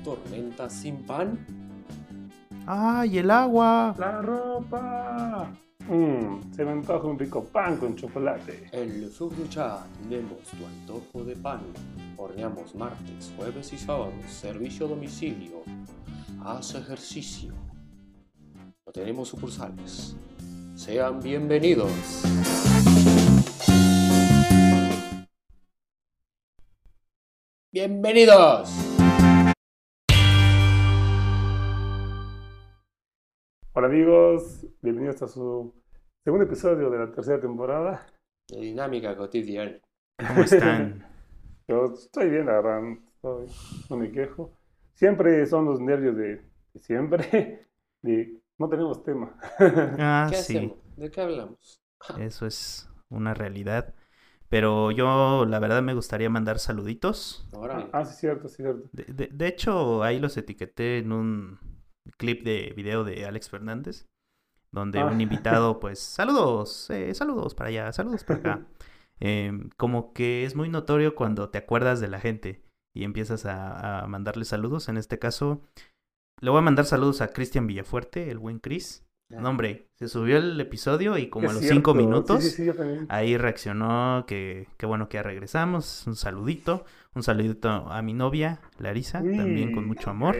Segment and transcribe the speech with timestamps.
[0.00, 1.38] ¿Hartos de esas tormentas sin pan?
[2.66, 3.94] ¡Ay, el agua!
[3.98, 5.50] ¡La ropa!
[5.88, 8.68] Mmm, se me antoja un rico pan con chocolate.
[8.72, 9.10] En
[9.48, 11.60] Chat tenemos tu antojo de pan.
[12.16, 14.14] Horneamos martes, jueves y sábados.
[14.28, 15.62] Servicio a domicilio.
[16.44, 17.52] Haz ejercicio.
[18.86, 20.14] No tenemos sucursales.
[20.76, 21.90] Sean bienvenidos.
[27.72, 28.89] ¡Bienvenidos!
[33.72, 35.74] Hola amigos, bienvenidos a su
[36.24, 38.06] segundo episodio de la tercera temporada.
[38.48, 39.78] De dinámica cotidiana.
[40.26, 41.04] ¿Cómo están?
[41.68, 42.80] Yo estoy bien, la verdad,
[43.14, 43.46] estoy-
[43.88, 44.52] no me quejo.
[44.94, 46.42] Siempre son los nervios de,
[46.74, 47.68] de siempre,
[48.02, 49.38] de no tenemos tema.
[49.98, 50.78] Ah, ¿Qué sí, hacemos?
[50.96, 51.80] ¿De qué hablamos?
[52.18, 53.94] eso es una realidad.
[54.48, 57.46] Pero yo, la verdad, me gustaría mandar saluditos.
[57.52, 58.88] Ahora, ah, sí, cierto, sí, cierto.
[58.92, 61.58] De, de- de hecho, ahí los etiqueté en un
[62.20, 64.06] clip de video de Alex Fernández,
[64.70, 65.06] donde Ah.
[65.06, 68.60] un invitado, pues, saludos, eh, saludos para allá, saludos para acá.
[69.22, 72.62] Em, como que es muy notorio cuando te acuerdas de la gente
[72.94, 74.88] y empiezas a, a mandarle saludos.
[74.88, 75.60] En este caso,
[76.40, 79.04] le voy a mandar saludos a Cristian Villafuerte, el buen Chris.
[79.28, 82.50] No, hombre, se subió el episodio y como Es a los cierto, cinco minutos Sí,
[82.50, 82.70] sí,
[83.10, 86.04] ahí reaccionó que qué bueno que ya regresamos.
[86.06, 90.34] Un saludito, un saludito a mi novia, Larisa, también con mucho amor.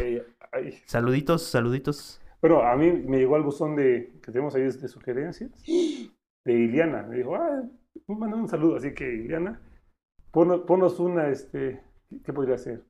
[0.52, 0.78] Ay.
[0.86, 2.20] Saluditos, saluditos.
[2.40, 7.02] Bueno, a mí me llegó el buzón de, que tenemos ahí de sugerencias de Iliana.
[7.02, 7.62] Me dijo, ah,
[8.06, 9.60] me mandó un saludo, así que Iliana,
[10.32, 11.82] ponnos una, este,
[12.24, 12.84] ¿qué podría ser?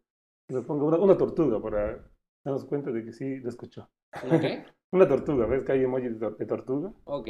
[0.47, 2.05] Que nos ponga una, una tortuga para
[2.45, 3.89] darnos cuenta de que sí lo escuchó.
[4.29, 4.65] ¿no qué?
[4.93, 6.93] Una tortuga, ¿ves que hay emoji de, tor- de tortuga?
[7.05, 7.29] Ok.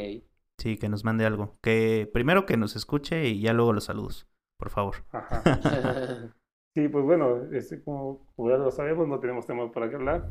[0.56, 1.58] Sí, que nos mande algo.
[1.60, 4.26] Que primero que nos escuche y ya luego los saludos,
[4.56, 4.96] por favor.
[5.12, 5.42] Ajá.
[6.74, 10.30] Sí, pues bueno, este, como, como ya lo sabemos, no tenemos temas para qué hablar.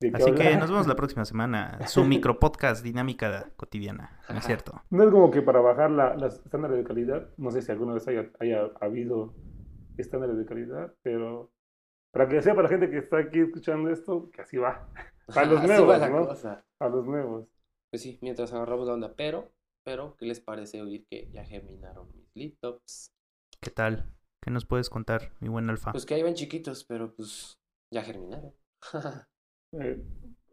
[0.00, 1.78] ¿De qué Así que nos vemos la próxima semana.
[1.86, 4.82] Su micro podcast dinámica cotidiana, ¿no es cierto?
[4.90, 7.94] No es como que para bajar la, las estándares de calidad, no sé si alguna
[7.94, 9.34] vez haya, haya habido
[9.96, 11.52] estándares de calidad, pero
[12.12, 14.88] para que sea para la gente que está aquí escuchando esto, que así va,
[15.26, 16.26] Para los Así nuevos, va la ¿no?
[16.26, 16.64] cosa.
[16.78, 17.48] a los nuevos.
[17.90, 19.14] Pues sí, mientras agarramos la onda.
[19.16, 19.50] Pero,
[19.84, 23.10] pero, ¿qué les parece oír que ya germinaron mis laptops?
[23.60, 24.13] ¿Qué tal?
[24.44, 25.92] ¿Qué nos puedes contar, mi buen alfa?
[25.92, 27.58] Pues que ahí van chiquitos, pero pues
[27.90, 28.52] ya germinaron.
[29.76, 30.00] Eh,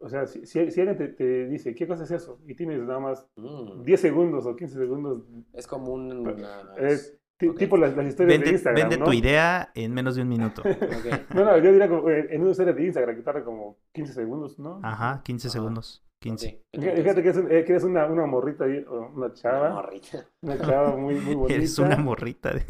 [0.00, 2.40] o sea, si, si, alguien te, te dice, ¿qué cosa es eso?
[2.44, 6.10] Y tienes nada más Mm, 10 segundos o 15 segundos, Es como un...
[6.26, 7.56] una- es ti- Ok.
[7.58, 9.04] tipo las, las historias Vende, de Instagram, vende ¿no?
[9.04, 10.62] tu idea en menos de un minuto.
[10.64, 11.34] Ok.
[11.36, 14.12] No, no, yo diría como eh, en una historia de Instagram que tarda como 15
[14.12, 14.80] segundos, ¿no?
[14.82, 15.52] Ajá, 15 Ajá.
[15.52, 16.02] segundos.
[16.22, 16.62] 15.
[16.74, 16.82] Ok.
[16.82, 20.26] Fíjate que, es, eh, que eres una, una morrita, una Una chava, morrita.
[20.40, 21.54] una chava muy, muy bonita.
[21.54, 22.52] Eres una morrita.
[22.54, 22.64] de-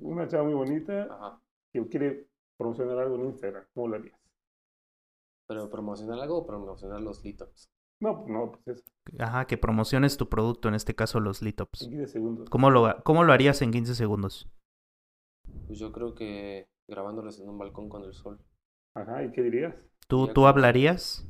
[0.00, 1.40] una chava muy bonita Ajá.
[1.72, 2.26] que quiere
[2.56, 4.18] promocionar algo en Instagram, ¿cómo lo harías?
[5.46, 7.68] Pero promocionar algo o promocionar los laptops.
[8.00, 8.84] No, pues no, pues eso,
[9.18, 11.80] Ajá, que promociones tu producto, en este caso los en Litops.
[11.80, 12.50] 15 segundos.
[12.50, 14.48] ¿Cómo lo, ¿Cómo lo harías en 15 segundos?
[15.66, 18.38] Pues yo creo que grabándolos en un balcón con el sol.
[18.94, 19.74] Ajá, ¿y qué dirías?
[20.08, 21.26] ¿Tú, ¿Tú hablarías?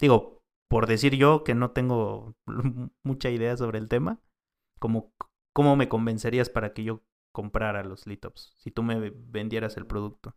[0.00, 0.37] Digo,
[0.68, 2.34] por decir yo que no tengo
[3.02, 4.20] mucha idea sobre el tema,
[4.78, 5.12] ¿cómo,
[5.54, 7.02] cómo me convencerías para que yo
[7.32, 8.54] comprara los Litops?
[8.58, 10.34] Si tú me vendieras el producto.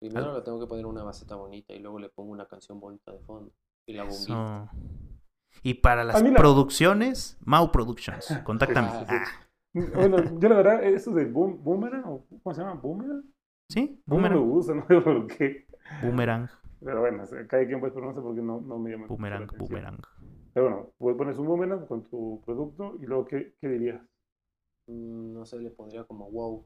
[0.00, 3.12] Primero le tengo que poner una maceta bonita y luego le pongo una canción bonita
[3.12, 3.52] de fondo.
[3.86, 4.08] Y beat.
[4.08, 4.70] Eso.
[5.62, 8.88] Y para las la- producciones, Mau Productions, contáctame.
[8.88, 9.24] Ah, Ah,
[9.74, 12.74] Bueno, yo la verdad, eso del boom, boomerang, o ¿cómo se llama?
[12.80, 13.22] ¿Boomerang?
[13.68, 14.02] ¿Sí?
[14.06, 14.40] No me Boomerang.
[14.40, 15.66] gusta, no sé por qué.
[16.02, 16.48] Boomerang,
[16.82, 19.06] Pero bueno, cada quien pues, pero no sé por qué no, no me llama.
[19.06, 19.98] boomerang, boomerang.
[20.54, 24.02] Pero bueno, pues pones un boomerang con tu producto y luego, ¿qué, qué dirías?
[24.86, 26.64] Mm, No sé, le pondría como wow.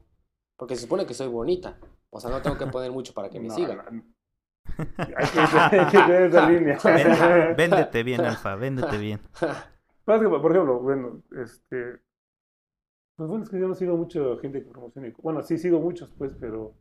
[0.57, 1.77] Porque se supone que soy bonita.
[2.09, 3.77] O sea, no tengo que poner mucho para que me No, sigan.
[3.77, 4.03] no, no.
[4.77, 5.39] Hay que,
[5.77, 6.79] hay que tener esa línea.
[7.57, 9.19] Véndete bien, Alfa, véndete bien.
[10.05, 11.99] Pasa que, por ejemplo, bueno, este.
[13.17, 15.13] Pues bueno, es que yo no sigo mucho gente que promocione.
[15.21, 16.75] Bueno, sí sigo muchos, pues, pero.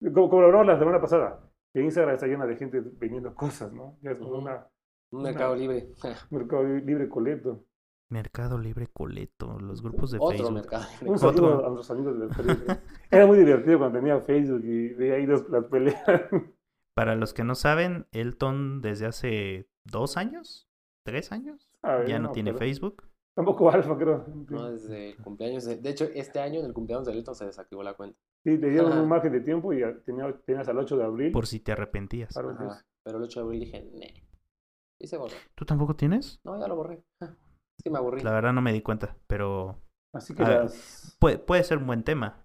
[0.00, 1.40] Como, como lo hablamos la semana pasada,
[1.82, 3.98] Instagram está llena de gente vendiendo cosas, ¿no?
[4.02, 4.66] Ya es como una-
[5.10, 5.88] Un mercado libre.
[6.30, 7.64] mercado libre coleto.
[8.10, 10.54] Mercado Libre Coleto, los grupos de Otro Facebook.
[10.54, 11.10] mercado libre.
[11.10, 11.66] Un saludo Otro.
[11.66, 12.78] a nuestros amigos del Facebook.
[13.10, 16.02] Era muy divertido cuando tenía Facebook y veía ahí las, las peleas.
[16.94, 20.70] Para los que no saben, Elton desde hace dos años,
[21.02, 23.02] tres años, ver, ya no tiene pero- Facebook.
[23.38, 24.24] Tampoco Alfa, creo.
[24.50, 25.64] No, desde el cumpleaños.
[25.64, 25.76] De...
[25.76, 28.18] de hecho, este año, en el cumpleaños de Elton, se desactivó la cuenta.
[28.44, 29.00] Sí, te dieron Ajá.
[29.00, 31.30] un margen de tiempo y tenía, tenías al 8 de abril.
[31.30, 32.36] Por si te arrepentías.
[32.36, 32.84] Ajá.
[33.04, 34.26] Pero el 8 de abril dije, ne.
[35.00, 35.36] Y se borró.
[35.54, 36.40] ¿Tú tampoco tienes?
[36.44, 37.04] No, ya lo borré.
[37.78, 38.22] Es que me aburrí.
[38.22, 39.80] La verdad no me di cuenta, pero
[40.12, 40.62] Así que ver.
[40.62, 41.16] las.
[41.20, 42.44] puede, puede ser un buen tema.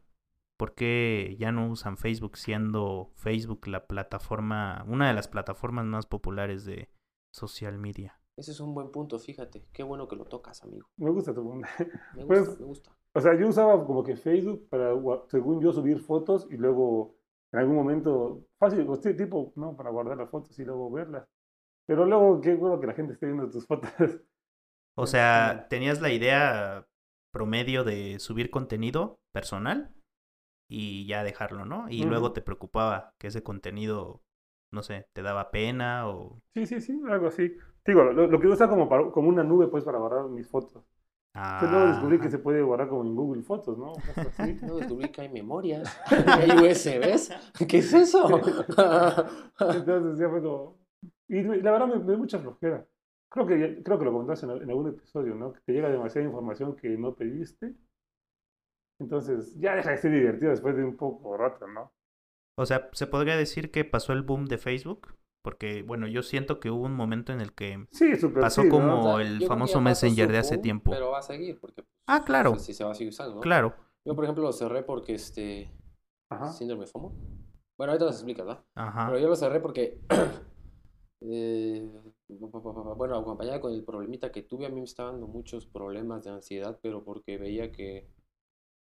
[0.59, 6.05] ¿Por qué ya no usan Facebook siendo Facebook la plataforma, una de las plataformas más
[6.05, 6.91] populares de
[7.33, 8.21] social media?
[8.37, 9.63] Ese es un buen punto, fíjate.
[9.71, 10.87] Qué bueno que lo tocas, amigo.
[10.97, 11.67] Me gusta tu punto.
[12.15, 12.91] Me gusta, Pues, me gusta.
[13.13, 14.93] O sea, yo usaba como que Facebook para,
[15.27, 17.15] según yo, subir fotos y luego
[17.51, 19.75] en algún momento, fácil, sí, tipo, ¿no?
[19.75, 21.27] Para guardar las fotos y luego verlas.
[21.85, 23.91] Pero luego, qué bueno que la gente esté viendo tus fotos.
[24.95, 26.85] O sea, tenías la idea
[27.31, 29.91] promedio de subir contenido personal
[30.69, 31.89] y ya dejarlo, ¿no?
[31.89, 34.21] Y luego te preocupaba que ese contenido,
[34.71, 36.41] no sé, te daba pena o...
[36.53, 37.55] Sí, sí, sí, algo así.
[37.85, 40.83] Digo, lo, lo que usa como, para, como una nube, pues, para guardar mis fotos.
[41.57, 43.93] Pues luego descubrí que Ah, se puede guardar como en Google Fotos, ¿no?
[44.27, 44.59] Así.
[44.63, 47.31] No descubrí que hay memorias, que hay USBs.
[47.67, 48.27] ¿Qué es eso?
[49.59, 50.79] Entonces ya fue como...
[51.27, 52.85] Y la verdad me, me dio mucha flojera.
[53.29, 55.53] Creo que, ya- creo que lo comentaste en, en algún episodio, ¿no?
[55.53, 57.75] Que te llega demasiada información que no pediste.
[58.99, 61.93] Entonces ya deja de ser divertido después de un poco rato, ¿no?
[62.55, 65.13] O sea, se podría decir que pasó el boom de Facebook,
[65.43, 67.85] porque, bueno, yo siento que hubo un momento en el que...
[67.91, 68.73] Sí, Pasó sí, ¿no?
[68.73, 70.89] como- O sea, el famoso Messenger de hace tiempo.
[70.89, 73.09] Pero va a seguir, porque pues, Ah, claro, no sé si se va a seguir
[73.09, 73.41] usando, ¿no?
[73.41, 73.75] claro.
[74.05, 75.69] Yo, por ejemplo, lo cerré porque este.
[76.29, 76.51] Ajá.
[76.51, 77.13] Síndrome FOMO.
[77.77, 78.65] Bueno, ahorita las explicas, ¿no?
[78.75, 79.07] Ajá.
[79.07, 79.99] Pero yo lo cerré porque.
[81.21, 81.89] eh,
[82.27, 86.31] bueno, acompañada con el problemita que tuve, a mí me estaban dando muchos problemas de
[86.31, 88.09] ansiedad, pero porque veía que.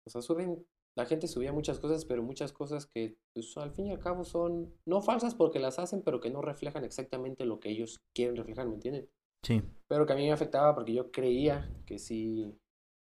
[0.06, 0.66] O sea, suben.
[0.96, 4.24] La gente subía muchas cosas, pero muchas cosas que, pues, al fin y al cabo
[4.24, 8.36] son no falsas porque las hacen, pero que no reflejan exactamente lo que ellos quieren
[8.36, 9.10] reflejar, ¿me entienden?
[9.44, 9.62] Sí.
[9.88, 12.46] Pero que a mí me afectaba porque yo creía que sí,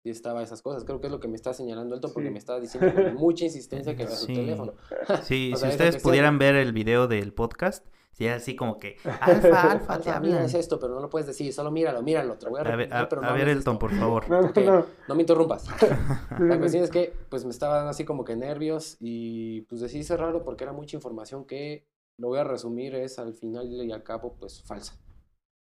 [0.02, 0.84] sí estaba esas cosas.
[0.84, 2.32] Creo que es lo que me está señalando Alto porque Sí.
[2.32, 4.34] me estaba diciendo con mucha insistencia que vea su Sí.
[4.34, 4.74] teléfono.
[5.22, 8.96] Sí, O si sea, ustedes pudieran ver el video del podcast, sería así como que,
[9.20, 10.44] alfa, alfa, te Alfa, mira, hablan.
[10.44, 12.36] es esto, pero no lo puedes decir, solo míralo, míralo.
[12.38, 13.78] Te voy a A ver, repetir, a, pero no a ver hables Elton, esto.
[13.78, 14.24] por favor.
[15.08, 15.66] No, me interrumpas.
[16.38, 20.44] La cuestión es que pues me estaban así como que nervios y pues decidí cerrarlo
[20.44, 21.86] porque era mucha información que,
[22.18, 24.96] lo voy a resumir, es al final y al cabo pues falsa.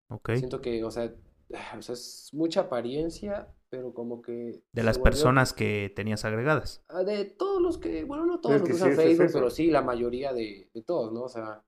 [0.09, 0.31] Ok.
[0.35, 1.13] Siento que, o sea,
[1.77, 4.63] o sea, es mucha apariencia, pero como que...
[4.73, 6.83] De las volvió- personas que tenías agregadas.
[6.89, 9.29] Ah, De todos los que, bueno, no todos Es los que sí, usan es Facebook,
[9.31, 11.21] pero sí la mayoría de, de todos, ¿no?
[11.21, 11.63] O sea,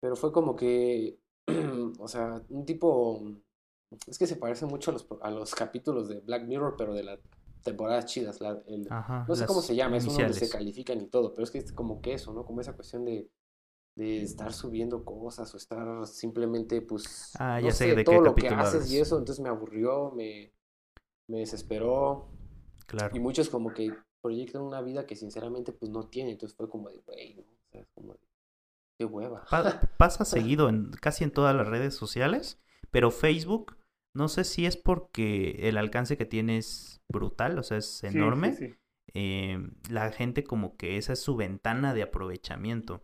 [0.00, 1.18] pero fue como que,
[1.98, 3.22] o sea, un tipo,
[4.06, 7.02] es que se parece mucho a los, a los capítulos de Black Mirror, pero de
[7.04, 7.20] las
[7.62, 9.24] temporadas chidas, la- el- Ajá.
[9.28, 11.58] no sé cómo se llama, es uno donde se califican y todo, pero es que
[11.58, 12.44] es como que eso, ¿no?
[12.44, 13.30] Como esa cuestión de,
[13.96, 18.20] de estar subiendo cosas o estar simplemente, pues, Ah, no sé sé, de qué todo
[18.22, 20.52] lo que haces y eso, entonces me aburrió, me,
[21.28, 22.28] me desesperó.
[22.86, 23.14] Claro.
[23.16, 26.32] Y muchos como que proyectan una vida que sinceramente pues no tienen.
[26.32, 27.42] Entonces fue como de, güey, ¿no?
[27.42, 28.20] O sea, es como de,
[29.00, 29.44] qué hueva.
[29.50, 32.60] Pa- pasa seguido en casi en todas las redes sociales,
[32.90, 33.76] pero Facebook,
[34.14, 38.52] no sé si es porque el alcance que tiene es brutal, o sea, es enorme.
[38.52, 38.74] sí, sí.
[39.14, 39.58] eh,
[39.88, 43.02] la gente como que esa es su ventana de aprovechamiento.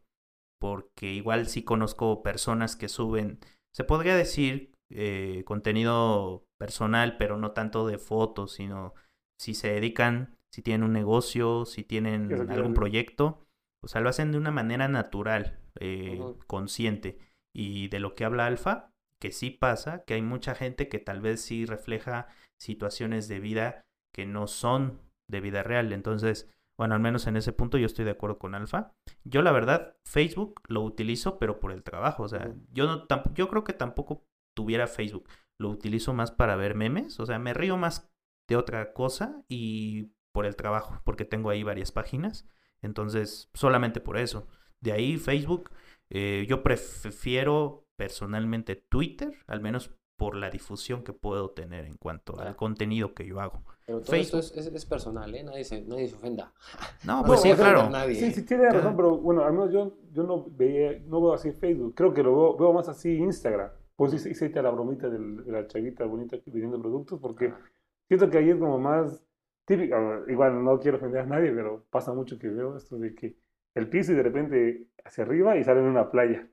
[0.59, 3.41] Porque igual sí conozco personas que suben,
[3.75, 8.95] se podría decir, eh, contenido personal, pero no tanto de fotos, sino
[9.39, 13.47] si se dedican, si tienen un negocio, si tienen algún proyecto,
[13.83, 17.19] o sea, lo hacen de una manera natural, eh, consciente.
[17.53, 21.21] Y de lo que habla Alfa, que sí pasa, que hay mucha gente que tal
[21.21, 25.93] vez sí refleja situaciones de vida que no son de vida real.
[25.93, 28.93] Entonces, bueno, al menos en ese punto yo estoy de acuerdo con Alfa.
[29.25, 32.25] Yo la verdad, Facebook lo utilizo, pero por el trabajo.
[32.25, 35.29] O sea, yo, no, yo creo que tampoco tuviera Facebook.
[35.59, 37.19] Lo utilizo más para ver memes.
[37.21, 38.11] O sea, me río más
[38.49, 42.47] de otra cosa y por el trabajo, porque tengo ahí varias páginas.
[42.83, 44.47] Entonces, solamente por eso.
[44.81, 45.71] De ahí Facebook,
[46.11, 52.39] eh, yo prefiero personalmente Twitter, al menos por la difusión que puedo tener en cuanto
[52.41, 53.63] al contenido que yo hago.
[53.85, 54.41] Pero todo Facebook.
[54.41, 55.43] esto es, es, es personal, ¿eh?
[55.45, 56.53] Nadie se, nadie se ofenda.
[57.05, 57.91] No, No, pues sí, claro.
[57.91, 58.15] nadie.
[58.15, 61.53] Sí, sí, tiene razón, pero bueno, al menos yo, yo no, veía, no veo así
[61.53, 61.95] Facebook.
[61.95, 63.71] Creo que lo veo, veo más así Instagram.
[63.95, 67.61] Pues hice, la bromita del- de la chavita bonita que vendiendo productos, porque Ah,
[68.09, 69.23] siento que ahí es como más
[69.67, 69.97] típico.
[70.29, 73.37] Igual no quiero ofender a nadie, pero pasa mucho que veo esto de que
[73.77, 76.49] el piso y de repente hacia arriba y sale en una playa.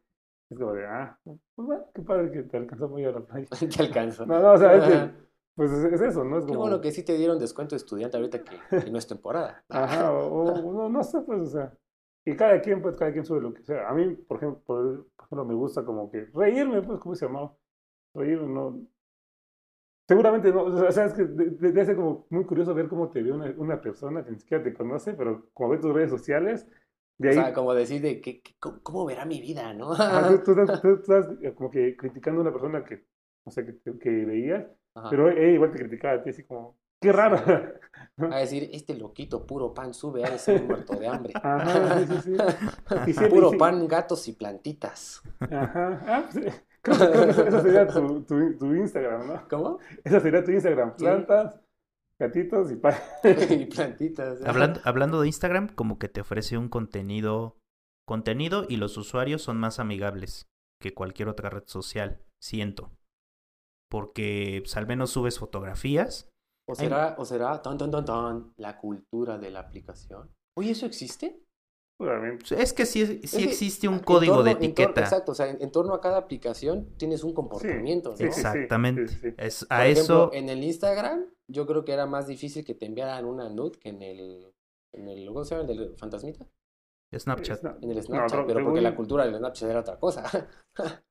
[0.49, 3.47] Es como de, ah, pues bueno, qué padre que te alcanzó muy a la playa.
[3.77, 4.25] Te alcanza.
[4.25, 5.11] No, no, o sea, es que,
[5.55, 6.37] pues es, es eso, ¿no?
[6.37, 8.97] Es Qué como, bueno que sí te dieron descuento de estudiante ahorita que, que no
[8.99, 9.63] es temporada.
[9.69, 11.73] Ajá, o, o no, no sé, pues, o sea,
[12.25, 13.89] y cada quien, pues, cada quien sube lo que sea.
[13.89, 17.25] A mí, por ejemplo, por, por ejemplo, me gusta como que reírme, pues, ¿cómo se
[17.25, 17.55] llamaba?
[18.13, 18.81] Reírme, no.
[20.07, 23.09] Seguramente no, o sea, es que de- de- debe ser como muy curioso ver cómo
[23.09, 26.09] te ve una, una persona que ni siquiera te conoce, pero como ve tus redes
[26.09, 26.67] sociales,
[27.23, 29.93] de O sea, como decir de que, que- ¿cómo, verá mi vida, no?
[29.93, 33.05] ajá, tú, tú estás, tú estás, eh, como que criticando a una persona que,
[33.45, 34.65] no sé, que, que veías,
[34.95, 35.09] Ajá.
[35.09, 37.37] pero ella igual te criticaba a ti, así como, qué raro.
[38.17, 41.33] A decir, este loquito puro pan sube, de ser muerto de hambre.
[41.41, 42.37] Ajá, sí, sí, sí.
[43.07, 45.21] Y sí, Puro pan, gatos y plantitas.
[45.39, 45.99] Ajá.
[46.07, 49.47] Ah, pues, eh, creo que- eso sería tu, tu, tu Instagram, ¿no?
[49.49, 49.79] ¿Cómo?
[50.03, 50.95] Esa sería tu Instagram.
[50.95, 51.53] Plantas,
[52.19, 52.71] gatitos
[53.49, 54.41] y plantitas.
[54.41, 54.43] ¿eh?
[54.45, 57.57] Hablando, hablando de Instagram, como que te ofrece un contenido,
[58.07, 60.47] contenido y los usuarios son más amigables
[60.81, 62.91] que cualquier otra red social, siento.
[63.89, 66.29] Porque pues, al menos subes fotografías.
[66.67, 70.31] ¿O será, o será, tan, tan, tan, tan, la cultura de la aplicación?
[70.57, 71.42] Oye, ¿eso existe?
[72.03, 72.61] Seguramente.
[72.61, 75.01] Es que sí, sí Es que existe un código torno- de torno- etiqueta.
[75.01, 78.17] exacto, o sea, en, en torno a cada aplicación tienes un comportamiento, ¿no?
[78.17, 78.27] sí, sí.
[78.29, 79.07] Exactamente.
[79.07, 79.27] sí, sí.
[79.37, 82.75] Es, Por a ejemplo, eso, en el Instagram, yo creo que era más difícil que
[82.75, 84.53] te enviaran una nude que en el,
[84.93, 85.69] en el ¿cómo se llama?
[85.71, 86.45] ¿El del fantasmita?
[87.15, 87.61] Snapchat.
[87.61, 90.23] Sna- En el Snapchat, pero porque la cultura del Snapchat era otra cosa.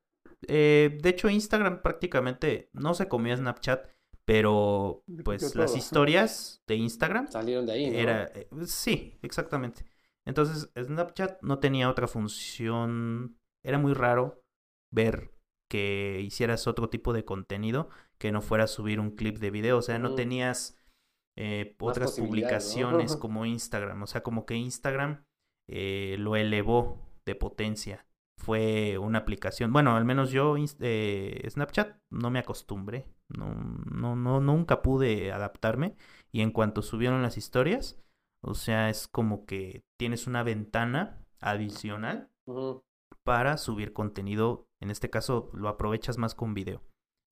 [0.48, 3.86] Eh, de hecho, Instagram prácticamente no se comió a Snapchat,
[4.24, 7.98] pero pues las historias de Instagram Salieron de ahí, ¿no?
[7.98, 8.24] era...
[8.34, 9.84] eh, sí, exactamente.
[10.26, 13.36] Entonces, Snapchat no tenía otra función.
[13.64, 14.42] Era muy raro
[14.92, 15.32] ver
[15.70, 17.88] que hicieras otro tipo de contenido
[18.18, 19.78] que no fuera subir un clip de video.
[19.78, 20.78] O sea, no tenías
[21.36, 24.02] eh, otras publicaciones como Instagram.
[24.02, 25.24] O sea, como que Instagram
[25.68, 28.06] eh, lo elevó de potencia.
[28.38, 29.72] Fue una aplicación.
[29.72, 33.06] Bueno, al menos yo, eh, Snapchat, no me acostumbré.
[33.28, 35.96] No, no, no, nunca pude adaptarme.
[36.32, 38.02] Y en cuanto subieron las historias,
[38.42, 42.28] o sea, es como que tienes una ventana adicional
[43.22, 44.68] para subir contenido.
[44.80, 46.82] En este caso, lo aprovechas más con video.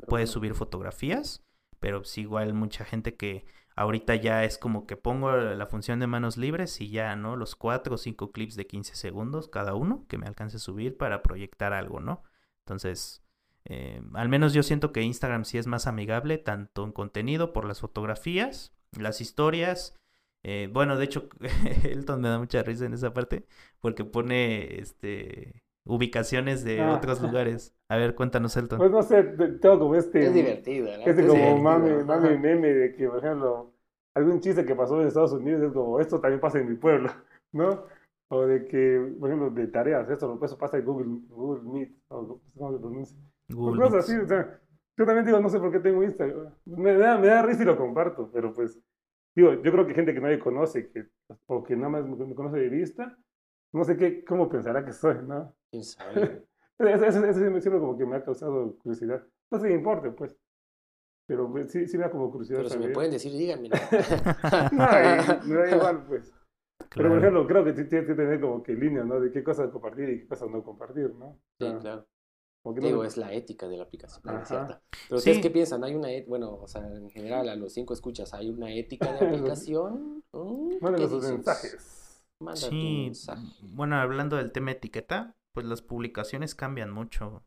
[0.06, 1.44] Puedes subir fotografías,
[1.80, 3.44] pero pues igual mucha gente que
[3.76, 7.36] ahorita ya es como que pongo la función de manos libres y ya, ¿no?
[7.36, 10.96] Los cuatro o cinco clips de 15 segundos cada uno que me alcance a subir
[10.96, 12.22] para proyectar algo, ¿no?
[12.64, 13.24] Entonces,
[13.64, 17.64] eh, al menos yo siento que Instagram sí es más amigable, tanto en contenido por
[17.64, 19.99] las fotografías, las historias.
[20.42, 21.28] Eh, bueno, de hecho,
[21.84, 23.46] Elton me da mucha risa en esa parte
[23.80, 26.94] porque pone este ubicaciones de Ah.
[26.94, 27.74] otros lugares.
[27.88, 28.78] A ver, cuéntanos, Elton.
[28.78, 30.26] Pues no sé, te- tengo como este.
[30.26, 31.04] Es divertido, ¿no?
[31.06, 33.72] Este Es como mame, mame meme de que, por ejemplo,
[34.14, 37.10] algún chiste que pasó en Estados Unidos es como, esto también pasa en mi pueblo,
[37.52, 37.84] ¿no?
[38.28, 42.40] O de que, por ejemplo, de tareas, esto, eso pasa en Google, Google Meet, o
[42.56, 43.18] cómo se pronuncia.
[43.48, 44.08] Google cosas Meets.
[44.10, 44.60] así, o sea,
[44.96, 46.54] yo también digo, no sé por qué tengo Instagram.
[46.66, 48.78] Me da, me da risa y lo comparto, pero pues,
[49.34, 51.06] digo, yo creo que gente que nadie conoce, que,
[51.46, 53.16] o que nada más me conoce de vista,
[53.72, 55.54] no sé qué, cómo pensará que soy, ¿no?
[55.70, 56.46] ¿Quién sabe?
[56.78, 59.22] Eso, eso- eso siempre, como que me ha causado curiosidad.
[59.50, 60.34] No sé qué importe, pues.
[61.26, 63.68] Pero pues, sí, sí me da como curiosidad Pero si me pueden decir, díganme.
[63.68, 63.76] ¿no?
[64.72, 66.32] No, me da igual, pues.
[66.94, 69.20] Pero por ejemplo, creo que tienes que tener como que líneas, ¿no?
[69.20, 71.38] De qué cosas compartir y qué cosas no compartir, ¿no?
[71.58, 72.06] Sí, claro.
[72.64, 74.32] No- Digo, es la ética de la aplicación, ¿no?
[74.32, 74.42] Ajá.
[74.42, 74.82] es cierta.
[75.08, 75.30] Pero Sí.
[75.30, 75.82] ¿ustedes qué piensan?
[75.84, 79.18] ¿Hay una, bueno, o sea, en general a los cinco escuchas, ¿hay una ética de
[79.64, 80.22] aplicación?
[80.32, 80.68] ¿Mm?
[80.70, 82.22] ¿Qué Mándenos sus mensajes.
[82.42, 83.46] Manda tu Sí, mensaje.
[83.74, 87.42] bueno, hablando del tema etiqueta, pues las publicaciones cambian mucho.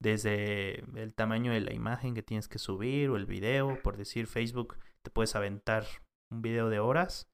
[0.00, 4.26] Desde el tamaño de la imagen que tienes que subir o el video, por decir
[4.26, 5.84] Facebook, te puedes aventar
[6.30, 7.28] un video de horas.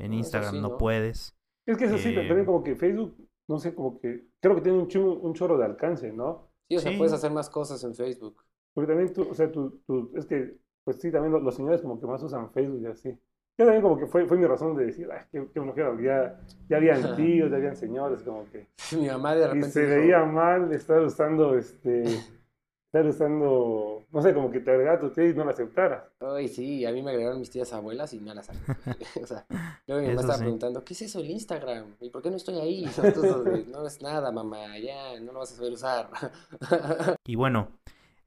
[0.00, 0.78] En Ah, Instagram sí, no ¿no?
[0.78, 1.34] puedes.
[1.66, 3.16] Es que eso sí, Eh, también como que Facebook,
[3.48, 6.50] no sé, como que creo que tiene un, chu- un chorro de alcance, ¿no?
[6.68, 6.98] Sí, o sea, Sí.
[6.98, 8.42] puedes hacer más cosas en Facebook.
[8.72, 11.80] Porque también tú, o sea, tú, tú- es que, pues sí, también los, los señores
[11.82, 13.10] como que más usan Facebook y así.
[13.56, 16.40] Yo también como que fue, fue mi razón de decir, ay, qué, qué flojera, ya,
[16.68, 18.66] ya habían tíos, ya habían señores, como que...
[18.96, 22.04] Mi mamá de Y repente se dijo, veía mal estar usando, este,
[22.94, 26.12] estar usando, no sé, como que te agregara tu tía y no la aceptara.
[26.20, 28.48] Ay, sí, a mí me agregaron mis tías abuelas y no las
[29.20, 29.44] O sea,
[29.88, 30.42] luego mi mamá Eso estaba sí.
[30.42, 31.96] preguntando, ¿qué es eso el Instagram?
[32.00, 32.86] ¿Y por qué no estoy ahí?
[33.72, 36.08] No es nada, mamá, ya, no lo vas a saber usar.
[37.26, 37.72] Y bueno,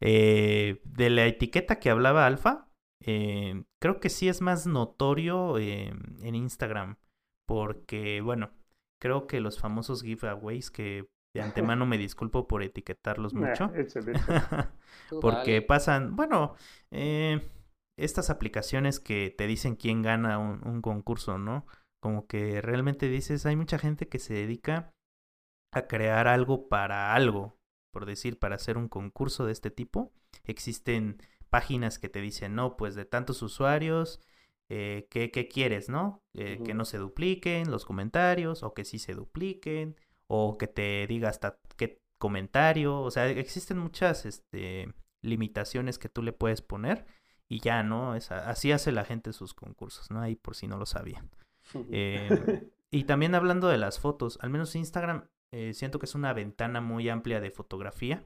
[0.02, 2.68] eh, de la etiqueta que hablaba Alfa,
[3.06, 6.98] eh, creo que sí es más notorio eh, en Instagram.
[7.46, 8.52] Porque, bueno,
[9.00, 13.72] creo que los famosos giveaways que de antemano me disculpo por etiquetarlos mucho.
[15.20, 16.56] Porque pasan, bueno,
[16.92, 17.50] eh,
[17.98, 21.66] estas aplicaciones que te dicen quién gana un, un concurso, ¿no?
[22.00, 24.94] Como que realmente dices, hay mucha gente que se dedica
[25.72, 27.58] a crear algo para algo,
[27.92, 30.14] por decir, para hacer un concurso de este tipo.
[30.44, 34.22] Existen páginas que te dicen, no, pues de tantos usuarios,
[34.70, 36.24] eh, ¿qué, qué quieres, no?
[36.34, 39.96] Eh, Que no se dupliquen los comentarios, o que sí se dupliquen,
[40.28, 46.22] o que te diga hasta qué comentario, o sea, existen muchas este, limitaciones que tú
[46.22, 47.06] le puedes poner
[47.48, 48.16] y ya, ¿no?
[48.16, 50.22] Es así hace la gente sus concursos, ¿no?
[50.22, 51.30] Ahí por si no lo sabían.
[51.92, 56.34] Eh, y también hablando de las fotos, al menos Instagram eh, siento que es una
[56.34, 58.26] ventana muy amplia de fotografía.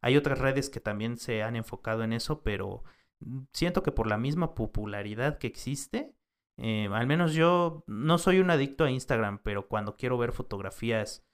[0.00, 2.82] Hay otras redes que también se han enfocado en eso, pero
[3.52, 6.14] siento que por la misma popularidad que existe,
[6.58, 11.25] eh, al menos yo no soy un adicto a Instagram, pero cuando quiero ver fotografías,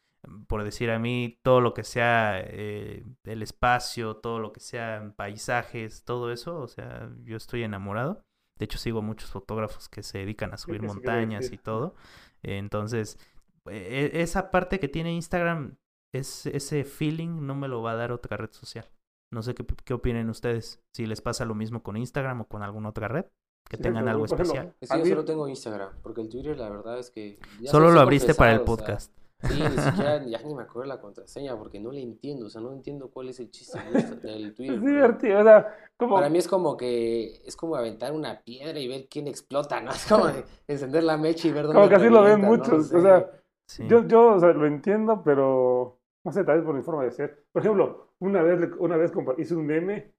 [0.46, 5.12] por decir a mí, todo lo que sea eh, el espacio, todo lo que sea
[5.16, 8.22] paisajes, todo eso, o sea, yo estoy enamorado.
[8.58, 11.56] De hecho, sigo muchos fotógrafos que se dedican a subir sí, montañas sí.
[11.56, 11.94] y todo.
[12.42, 13.18] Entonces,
[13.66, 15.76] e- esa parte que tiene Instagram,
[16.14, 18.88] es, ese feeling no me lo va a dar otra red social.
[19.32, 22.62] No sé qué, qué opinen ustedes, si les pasa lo mismo con Instagram o con
[22.62, 23.24] alguna otra red,
[23.68, 24.74] que Sí, tengan algo especial.
[24.80, 27.38] Es que A yo solo tengo Instagram, porque el Twitter la verdad es que...
[27.60, 29.21] ya Solo lo abriste para el pesado, o sea, podcast.
[29.48, 32.60] Sí, ni siquiera, ya ni me acuerdo la contraseña porque no le entiendo, o sea,
[32.60, 33.78] no entiendo cuál es el chiste
[34.22, 34.74] del Twitter.
[34.76, 36.14] Es divertido, o sea, como...
[36.16, 39.90] Para mí es como que es como aventar una piedra y ver quién explota, ¿no?
[39.94, 42.92] Es como de encender la mecha y ver dónde Como que así lo ven muchos,
[42.92, 43.30] o sea,
[43.66, 43.86] Sí.
[43.88, 47.10] Yo, yo o sea, lo entiendo, pero no sé, tal vez por mi forma de
[47.10, 47.44] ser.
[47.52, 50.12] Por ejemplo, una vez, le- una vez hice un meme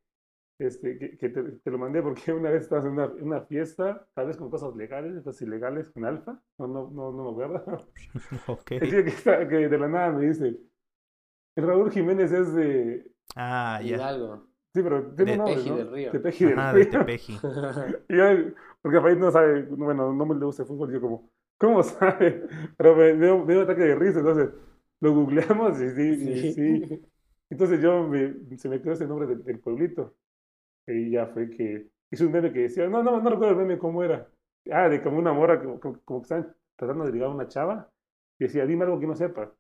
[0.59, 4.07] este, que, que te, te lo mandé porque una vez estabas en una, una fiesta,
[4.13, 7.77] tal vez con cosas legales, cosas ilegales, con alfa, no, no, no, no me acuerdo.
[8.47, 8.71] Ok.
[8.79, 10.57] El tío que, está- que de la nada me dice,
[11.55, 13.11] el Raúl Jiménez es de...
[13.35, 13.97] Ah, ya.
[13.97, 14.47] Hidalgo.
[14.73, 15.77] Sí, pero tiene De un nombre, Tepeji ¿no?
[15.77, 16.11] del Río.
[16.11, 16.99] Tepeji del Ajá, de Río.
[16.99, 17.39] Tepeji.
[18.09, 18.23] Y yo,
[18.81, 22.47] porque no sabe, bueno, no me le gusta el fútbol, yo como, ¿cómo sabe?
[22.77, 24.49] Pero me, me dio, me dio un ataque de risa, entonces
[25.01, 27.05] lo googleamos y sí, y sí.
[27.49, 30.15] Entonces yo, me, se me quedó ese nombre del, del pueblito.
[30.87, 33.77] Y ya fue que hice un meme que decía, no, no, no recuerdo el meme
[33.77, 34.27] cómo era.
[34.71, 37.47] Ah, de como una morra, como, como, como que están tratando de ligar a una
[37.47, 37.89] chava.
[38.39, 39.53] Y decía, dime algo que no sepa.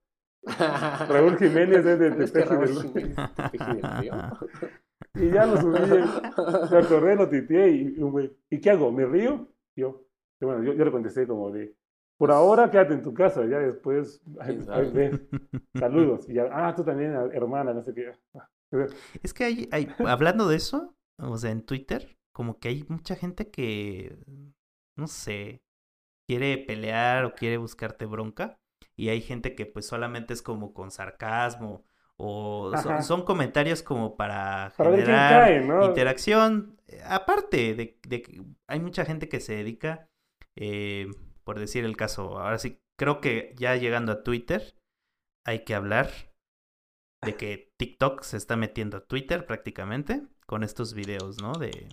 [1.09, 3.15] Raúl Jiménez es de ¿Sabes que es de
[3.49, 4.13] Tepeji del Río?
[5.15, 8.91] Y ya lo subí, me acordé, lo titeé y, un güey, ¿y qué hago?
[8.91, 9.47] ¿Me río?
[9.75, 10.07] Yo,
[10.41, 11.75] y bueno, yo, yo le contesté como de,
[12.17, 14.23] por ahora quédate en tu casa, ya después,
[15.75, 16.27] saludos.
[16.27, 18.11] Y ya, ah, tú también, hermana, no sé qué.
[19.21, 20.95] Es que hay, hay, hablando de eso,
[21.31, 24.17] o sea, en Twitter, como que hay mucha gente que,
[24.97, 25.61] no sé,
[26.27, 28.59] quiere pelear o quiere buscarte bronca.
[28.95, 31.83] Y hay gente que pues solamente es como con sarcasmo
[32.15, 35.85] o son, comentarios como para generar cae, ¿no?
[35.85, 36.79] interacción.
[36.87, 40.07] Eh, Aparte de, de que hay mucha gente que se dedica,
[40.55, 41.07] eh,
[41.43, 44.75] por decir el caso, ahora sí, creo que ya llegando a Twitter
[45.45, 46.09] hay que hablar
[47.25, 51.53] de que TikTok se está metiendo a Twitter prácticamente con estos videos, ¿no?
[51.53, 51.89] De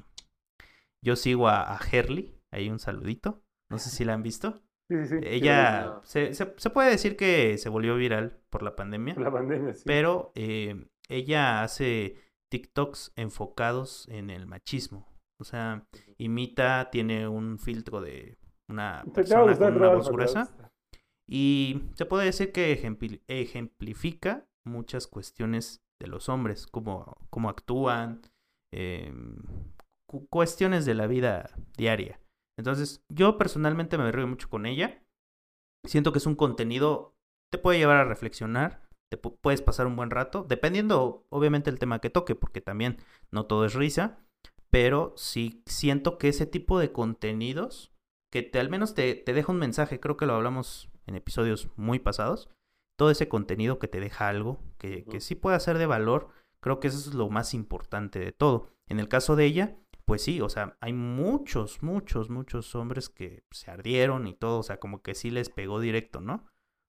[1.04, 4.62] yo sigo a, a Herly, ahí un saludito, no sé si la han visto.
[4.90, 5.16] Sí, sí, sí.
[5.22, 6.04] Ella no.
[6.04, 9.84] se, se, se puede decir que se volvió viral por la pandemia, La pandemia, sí.
[9.86, 12.16] pero eh, ella hace
[12.50, 15.06] TikToks enfocados en el machismo.
[15.40, 15.86] O sea,
[16.18, 18.36] imita, tiene un filtro de
[18.68, 20.70] una persona gustar, con una voz gruesa.
[21.26, 28.20] Y se puede decir que ejempli- ejemplifica muchas cuestiones de los hombres, cómo, cómo actúan,
[30.06, 32.20] cu- cuestiones de la vida diaria.
[32.58, 35.02] Entonces, yo personalmente me río mucho con ella.
[35.86, 37.14] Siento que es un contenido,
[37.50, 41.78] te puede llevar a reflexionar, te pu- puedes pasar un buen rato, dependiendo obviamente el
[41.78, 42.98] tema que toque, porque también
[43.30, 44.18] no todo es risa,
[44.70, 47.92] pero sí siento que ese tipo de contenidos
[48.32, 51.70] que te, al menos te, te deja un mensaje, creo que lo hablamos en episodios
[51.76, 52.50] muy pasados,
[52.96, 56.28] todo ese contenido que te deja algo, que, que sí puede ser de valor,
[56.60, 58.68] creo que eso es lo más importante de todo.
[58.88, 63.44] En el caso de ella, pues sí, o sea, hay muchos, muchos, muchos hombres que
[63.50, 66.46] se ardieron y todo, o sea, como que sí les pegó directo, ¿no?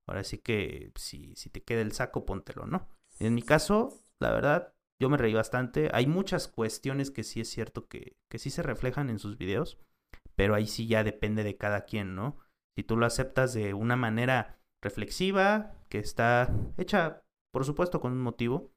[0.08, 2.90] Ahora sí que si, si te queda el saco, póntelo, ¿no?
[3.20, 5.90] En mi caso, la verdad, yo me reí bastante.
[5.94, 9.78] Hay muchas cuestiones que sí es cierto que, que sí se reflejan en sus videos,
[10.36, 12.40] pero ahí sí ya depende de cada quien, ¿no?
[12.76, 18.22] Si tú lo aceptas de una manera reflexiva, que está hecha, por supuesto, con un
[18.22, 18.72] motivo,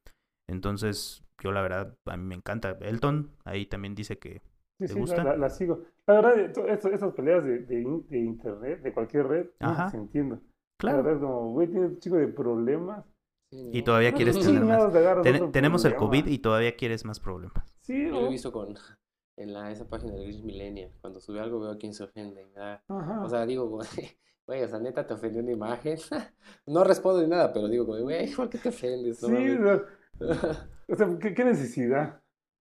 [0.49, 2.77] entonces yo la verdad, a mí me encanta.
[2.81, 4.43] Elton ahí también dice que
[4.81, 5.23] Sí, ¿Te sí, gusta?
[5.23, 5.83] La, la- la sigo.
[6.07, 9.69] La verdad, to- esto- estas peleas de, de in- de internet, de cualquier red, no
[9.69, 9.89] Ajá.
[9.91, 10.35] se entiende.
[10.37, 10.41] La
[10.81, 10.97] Claro.
[10.99, 13.05] verdad es como, güey, tienes un chico de problemas.
[13.53, 13.85] Y ¿no?
[13.85, 14.93] todavía quieres ¿Qué tener más.
[15.23, 15.95] Ten- tenemos el?
[15.95, 17.73] COVID y todavía quieres más problemas.
[17.83, 18.31] Sí, Yo lo he ¿no?
[18.31, 18.75] visto con
[19.39, 20.91] en la, esa página de Gris Millennial.
[21.01, 22.43] Cuando sube algo veo a quién se ofende.
[22.43, 23.23] y me da- Ajá.
[23.23, 23.69] O sea, digo,
[24.49, 25.99] güey, o sea, neta te ofendió una imagen.
[26.67, 29.23] No respondo ni nada, pero digo, güey, ¿por qué te ofendes?
[29.23, 29.83] No sí, mames.
[30.89, 32.23] o sea, ¿qué, qué necesidad?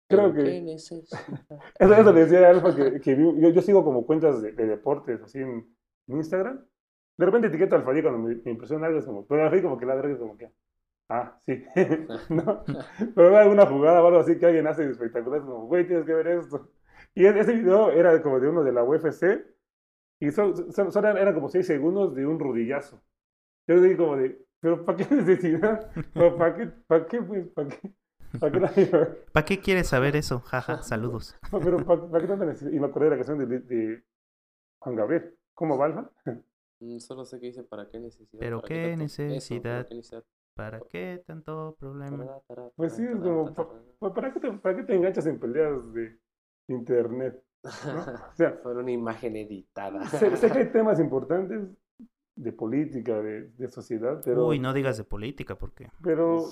[0.09, 1.21] Creo Pero, ¿qué que necesitas?
[1.79, 4.67] eso, eso le decía a Alfa que, que yo, yo sigo como cuentas de, de
[4.67, 5.67] deportes así en,
[6.09, 6.65] en Instagram.
[7.17, 9.79] De repente etiqueto al Alfadí cuando me, me impresiona algo, es como, pero Alfadí como
[9.79, 10.53] que la verdad es como que,
[11.11, 11.65] ah, sí,
[12.31, 12.65] no,
[13.15, 16.07] pero veo alguna jugada o algo así que alguien hace espectacular, es como, güey, tienes
[16.07, 16.71] que ver esto.
[17.15, 19.45] Y ese video era como de uno de la UFC
[20.21, 23.03] y solo, solo- solo eran como seis segundos de un rodillazo.
[23.69, 25.91] Yo digo como de, pero ¿para qué necesidad?
[26.15, 26.67] ¿Pero ¿Para qué?
[26.87, 27.47] ¿Para qué, pues?
[27.49, 27.93] ¿Para qué?
[28.39, 30.41] ¿Para qué, la- ¿Para qué quieres saber eso?
[30.41, 31.37] Jaja, saludos.
[31.51, 32.73] pero ¿para, para qué tanta necesidad?
[32.73, 34.05] Y me acordé de la canción de, de
[34.81, 35.35] Juan Gabriel.
[35.55, 36.11] ¿Cómo va, Alfa?
[36.81, 38.41] Mm, Solo sé que dice para qué necesidad.
[38.41, 39.87] Pero para qué tanto- eso, ¿para necesidad.
[39.89, 40.25] qué necesidad?
[40.55, 42.27] ¿Para qué tanto problema?
[42.75, 43.53] Pues sí, es como,
[44.13, 46.19] ¿para qué te, para qué te enganchas en peleas de
[46.69, 47.43] internet?
[47.63, 47.71] ¿no?
[48.01, 50.05] O sea, Fue una imagen editada.
[50.07, 51.61] sé, sé que hay temas importantes
[52.39, 54.47] de política, de, de sociedad, pero...
[54.47, 55.91] Uy, no digas de política porque...
[56.03, 56.45] Pero,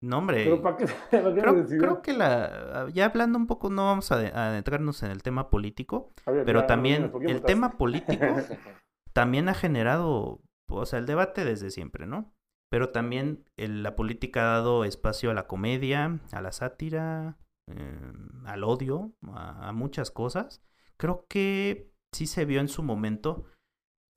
[0.00, 0.44] No, hombre.
[0.44, 2.88] pero ¿para qué, para qué Creo, creo que la...
[2.92, 6.44] Ya hablando un poco, no vamos a ade- a adentrarnos en el tema político, ver,
[6.44, 7.54] pero ya, también Marina, ¿por qué el votaste?
[7.54, 8.24] tema político
[9.12, 12.32] también ha generado, o sea, el debate desde siempre, ¿no?
[12.70, 18.12] Pero también el- la política ha dado espacio a la comedia, a la sátira, eh,
[18.44, 20.62] al odio, a, a muchas cosas.
[20.96, 23.44] Creo que sí se vio en su momento,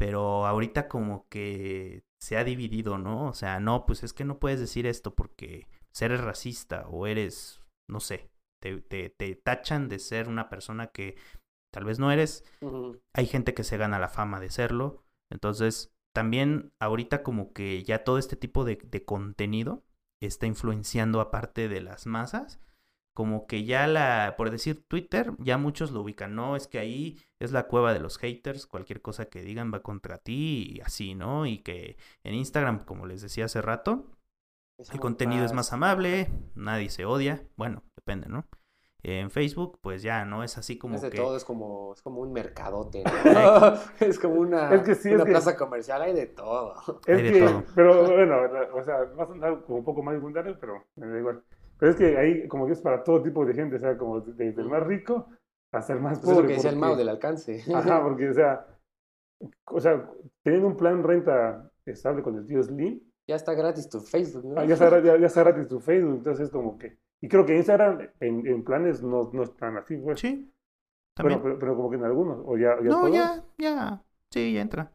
[0.01, 3.27] pero ahorita como que se ha dividido, ¿no?
[3.27, 5.67] O sea, no, pues es que no puedes decir esto porque
[5.99, 11.17] eres racista o eres, no sé, te, te, te tachan de ser una persona que
[11.71, 12.43] tal vez no eres
[13.13, 15.03] hay gente que se gana la fama de serlo.
[15.29, 19.83] Entonces, también ahorita como que ya todo este tipo de, de contenido
[20.19, 22.59] está influenciando aparte de las masas.
[23.13, 26.55] Como que ya la, por decir Twitter, ya muchos lo ubican, ¿no?
[26.55, 30.17] Es que ahí es la cueva de los haters, cualquier cosa que digan va contra
[30.17, 31.45] ti y así, ¿no?
[31.45, 34.05] Y que en Instagram, como les decía hace rato,
[34.77, 38.47] Es el contenido es más amable, nadie se odia, bueno, depende, ¿no?
[39.03, 40.43] En Facebook, pues ya, ¿no?
[40.43, 41.17] Es así como Es de que...
[41.17, 43.73] todo, es como, es como un mercadote, ¿no?
[43.99, 46.75] es como una, Es que sí, es una que- plaza comercial, hay de todo.
[47.07, 47.63] Es Hay de que, todo.
[47.75, 48.37] pero bueno,
[48.75, 51.43] o sea, va a sonar como un poco más secundario, pero me da igual.
[51.81, 54.21] Pero es que ahí como que es para todo tipo de gente, o sea, como
[54.21, 55.27] desde el más rico
[55.73, 56.41] hasta el más Pues es pobre.
[56.43, 57.63] lo que decía el Mao del alcance.
[57.73, 58.67] Ajá, porque, o sea,
[59.65, 60.07] o sea,
[60.43, 64.59] teniendo un plan renta estable con el tío Slim, ya está gratis tu Facebook, ¿no?
[64.59, 66.99] ah, ya, está, ya, ya está gratis tu Facebook, entonces es como que...
[67.23, 70.19] Y creo que Instagram en, en planes no, no están así, pues.
[70.19, 70.51] Sí,
[71.21, 71.41] Bueno, también.
[71.41, 73.13] pero, pero como que en algunos, o ya, ya no, todos.
[73.13, 74.91] ya, ya, sí, ya entra.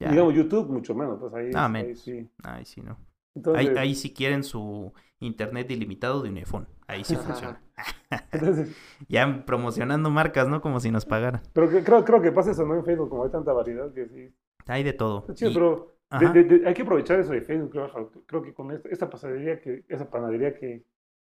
[0.00, 0.10] Ya.
[0.10, 2.28] Digamos YouTube, mucho menos, pues ahí, Ah, ahí sí.
[2.42, 2.96] Ay, sí, no.
[3.34, 6.66] Entonces, Ahí, ahí sí quieren su internet ilimitado de un iPhone.
[6.86, 7.60] Ahí sí funciona.
[8.32, 8.76] entonces,
[9.08, 10.60] Ya promocionando marcas, ¿no?
[10.60, 11.40] Como si nos pagaran.
[11.52, 12.74] pero que- creo, creo que pasa eso, ¿no?
[12.74, 14.34] En Facebook, como hay tanta variedad que sí.
[14.66, 15.20] Hay de todo.
[15.20, 16.32] Está chido, Y- pero de- Ajá.
[16.32, 18.10] de- de- hay que aprovechar eso de Facebook, creo.
[18.26, 20.84] Creo que con esta, esta pasadería, que, esa panadería que,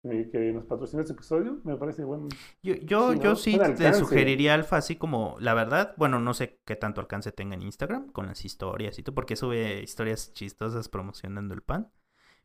[0.05, 2.29] eh, que nos patrocinó este episodio, me parece bueno.
[2.63, 3.95] Yo, yo, yo sí te alcance.
[3.95, 8.11] sugeriría Alfa así como, la verdad, bueno, no sé qué tanto alcance tenga en Instagram
[8.11, 11.93] con las historias y todo, porque sube historias chistosas promocionando el pan.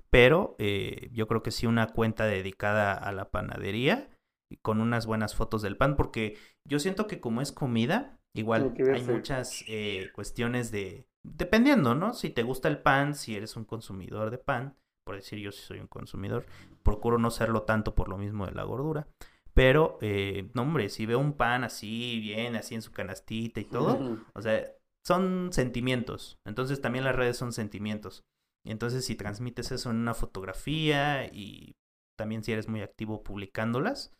[0.09, 4.09] Pero eh, yo creo que sí una cuenta dedicada a la panadería
[4.49, 8.73] y con unas buenas fotos del pan, porque yo siento que como es comida, igual
[8.93, 12.13] hay muchas eh, cuestiones de, dependiendo, ¿no?
[12.13, 15.61] Si te gusta el pan, si eres un consumidor de pan, por decir yo sí
[15.61, 16.45] soy un consumidor,
[16.83, 19.07] procuro no serlo tanto por lo mismo de la gordura.
[19.53, 23.63] Pero, eh, no, hombre, si veo un pan así, bien, así en su canastita y
[23.63, 24.69] todo, o sea,
[25.05, 26.37] son sentimientos.
[26.45, 28.25] Entonces también las redes son sentimientos.
[28.65, 31.77] Y entonces si transmites eso en una fotografía y
[32.17, 34.11] también si eres muy activo publicándolas,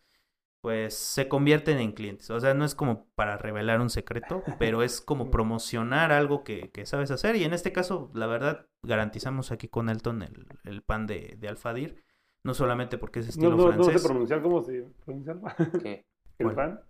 [0.68, 2.30] pues se convierten en clientes.
[2.30, 6.72] O sea, no es como para revelar un secreto, pero es como promocionar algo que,
[6.72, 7.38] que sabes hacer.
[7.38, 11.48] Y en este caso, la verdad, garantizamos aquí con Elton el, el pan de, de
[11.48, 12.04] Alfadir.
[12.44, 14.04] No solamente porque es No, estilo no, no sé francés.
[14.08, 15.40] pronunciar cómo se pronuncia
[15.84, 16.06] ¿Qué?
[16.38, 16.56] el ¿Cuál?
[16.56, 16.82] pan.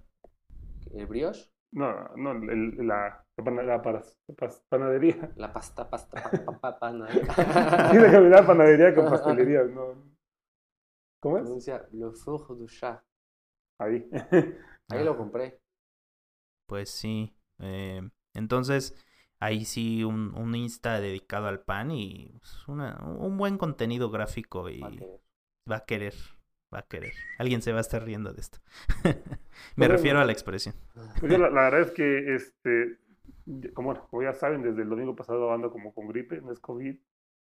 [0.96, 1.52] ¿El brioche?
[1.72, 5.32] No, no, el- la, la, la paras- pas- panadería.
[5.38, 7.08] La pasta, pasta, pa, pa, pa, pana.
[7.92, 10.18] Tiene que panadería con pastelería, no.
[11.20, 11.44] ¿Cómo es?
[11.44, 13.07] Pronuncia Le Four du Chat.
[13.80, 14.10] Ahí.
[14.90, 15.60] Ahí lo compré.
[16.66, 17.34] Pues sí.
[17.60, 18.02] eh,
[18.34, 18.96] entonces,
[19.40, 24.70] ahí sí un, un Insta dedicado al pan y pues, una- un buen contenido gráfico
[24.70, 25.08] y
[25.70, 26.14] va a querer,
[26.74, 27.14] va a querer.
[27.38, 28.60] Alguien se va a estar riendo de esto.
[29.76, 29.88] Me Bueno.
[29.88, 30.76] refiero a la expresión.
[31.20, 32.98] Pues yo la, la verdad es que, este,
[33.74, 36.96] como, como ya saben, desde el domingo pasado ando como con gripe, no es COVID,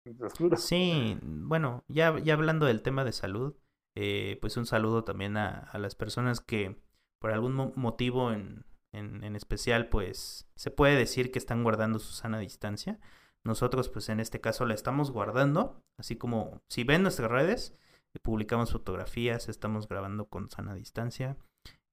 [0.05, 0.33] es.
[0.55, 3.55] Sí, bueno, ya, ya hablando del tema de salud,
[3.99, 6.79] eh, pues un saludo también a, las personas que
[7.19, 11.97] por algún mo- motivo en, en, en especial, pues se puede decir que están guardando
[11.97, 12.99] su sana distancia.
[13.43, 17.75] Nosotros, pues en este caso la estamos guardando, así como si ven nuestras redes,
[18.13, 21.35] eh, publicamos fotografías, estamos grabando con sana distancia,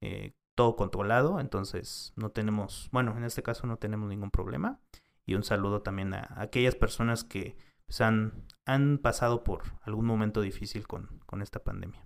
[0.02, 4.78] eh, todo controlado, entonces no tenemos, bueno, en este caso no tenemos ningún problema.
[5.26, 10.40] Y un saludo también a aquellas personas que pues, han, han pasado por algún momento
[10.40, 12.04] difícil con, con esta pandemia.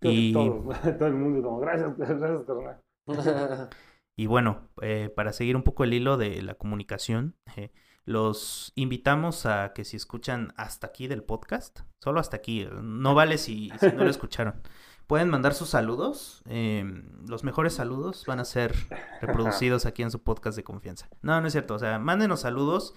[0.00, 2.80] Creo Y, todo el mundo como, gracias, gracias, carnal.
[4.16, 7.72] y bueno, eh, para seguir un poco el hilo de la comunicación, eh,
[8.04, 13.36] los invitamos a que si escuchan hasta aquí del podcast, solo hasta aquí, no vale
[13.36, 14.62] si, si no lo escucharon.
[15.06, 16.42] Pueden mandar sus saludos.
[16.46, 16.84] eh,
[17.28, 18.74] los mejores saludos van a ser
[19.20, 21.08] reproducidos aquí en su podcast de confianza.
[21.22, 21.74] No, no es cierto.
[21.74, 22.94] O sea, mándenos saludos,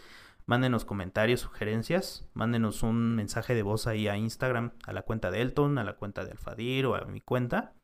[0.49, 5.41] mándenos comentarios, sugerencias, mándenos un mensaje de voz ahí a Instagram, a la cuenta de
[5.41, 7.75] Elton, a la cuenta de Alfadir o a mi cuenta.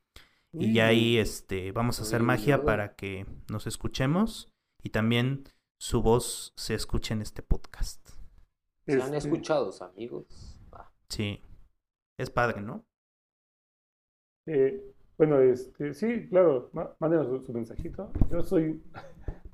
[0.52, 4.52] Y ya ahí este, vamos a hacer magia para que nos escuchemos
[4.82, 5.44] y también
[5.80, 8.10] su voz se escuche en este podcast.
[8.88, 10.58] ¿Se han Este, escuchado, amigos?
[10.72, 11.42] Ah, Sí,
[12.18, 12.84] es padre, ¿no?
[14.48, 14.82] eh,
[15.18, 18.12] bueno, este, sí, claro, má- mándenos su, su mensajito.
[18.32, 18.82] Yo soy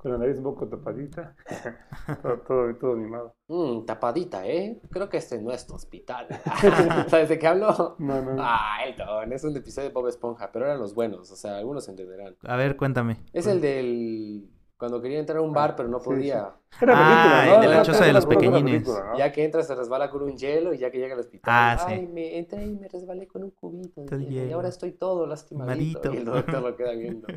[0.02, 1.34] con la nariz un poco tapadita,
[2.22, 3.36] todo, todo, todo mimado.
[3.48, 4.80] mm, tapadita, ¿eh?
[4.90, 6.26] Creo que este no es tu hospital.
[7.08, 7.94] ¿Sabes de qué hablo?
[8.00, 11.36] No, no, Ah, Elton, es un episodio de Bob Esponja, pero eran los buenos, o
[11.36, 12.36] sea, algunos entenderán.
[12.42, 13.18] A ver, cuéntame.
[13.32, 14.48] Es el del...
[14.76, 16.56] Cuando quería entrar a un bar, pero no Sí, podía.
[16.80, 17.54] Era Ah, película, ¿no?
[17.54, 18.88] el de la choza de los una película, pequeñines.
[18.88, 19.16] ¿no?
[19.16, 21.78] Ya que entra se resbala con un hielo y ya que llega al hospital, Ah,
[21.86, 21.92] sí.
[21.94, 24.56] ay, me entré y me resbalé con un cubito y hielo.
[24.56, 26.00] ahora estoy todo lastimadito.
[26.00, 26.14] Lastimadito.
[26.14, 27.28] Y el doctor lo queda viendo.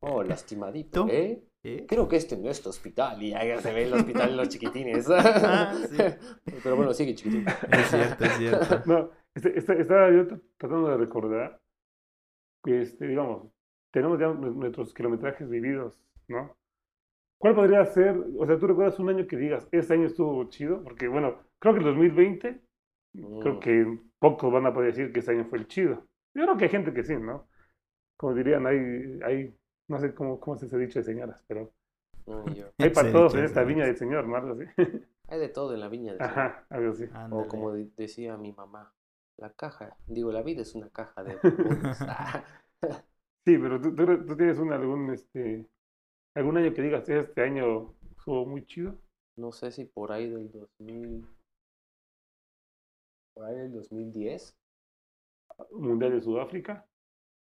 [0.00, 1.08] Oh, lastimadito, ¿Tú?
[1.10, 1.44] ¿eh?
[1.64, 1.86] ¿Eh?
[1.88, 3.22] Creo que este no es tu hospital.
[3.22, 5.08] Y ya se ve el hospital en los chiquitines.
[5.10, 5.96] Ah, sí.
[6.62, 7.46] Pero bueno, sigue chiquitín.
[7.72, 8.82] Es cierto, es cierto.
[8.86, 10.26] No, este- este- estaba yo
[10.58, 11.58] tratando de recordar
[12.62, 13.48] que, este, digamos,
[13.92, 15.98] tenemos ya nu- nuestros kilometrajes vividos,
[16.28, 16.54] ¿no?
[17.40, 20.82] ¿Cuál podría ser, o sea, tú recuerdas un año que digas, este año estuvo chido?
[20.82, 22.60] Porque, bueno, creo que el 2020,
[23.40, 23.60] creo Mm.
[23.60, 26.06] que pocos van a poder decir que este año fue el chido.
[26.34, 27.48] Yo creo que hay gente que sí, ¿no?
[28.18, 29.54] Como dirían, hay, hay
[29.88, 31.72] no sé cómo, cómo se dice dicho de señoras, pero
[32.54, 32.66] yo.
[32.78, 33.64] hay para Sí, todos sí, en esta sí.
[33.64, 34.36] viña del Señor, ¿no?
[34.36, 34.64] Algo así.
[35.28, 36.40] Hay de todo en la viña del Señor.
[36.42, 37.04] Ajá, algo así.
[37.30, 38.94] O como de- decía mi mamá,
[39.36, 41.38] la caja, digo, la vida es una caja de
[43.46, 45.66] Sí, pero tú, tú, tú tienes un, algún, este,
[46.34, 48.98] algún año que digas, este año estuvo muy chido.
[49.36, 51.24] no sé si por ahí del 2000,
[53.32, 54.56] por ahí del 2010,
[55.72, 56.86] Mundial de Sudáfrica.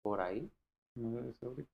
[0.02, 0.50] por ahí.
[0.96, 1.70] Mundial de Sudáfrica.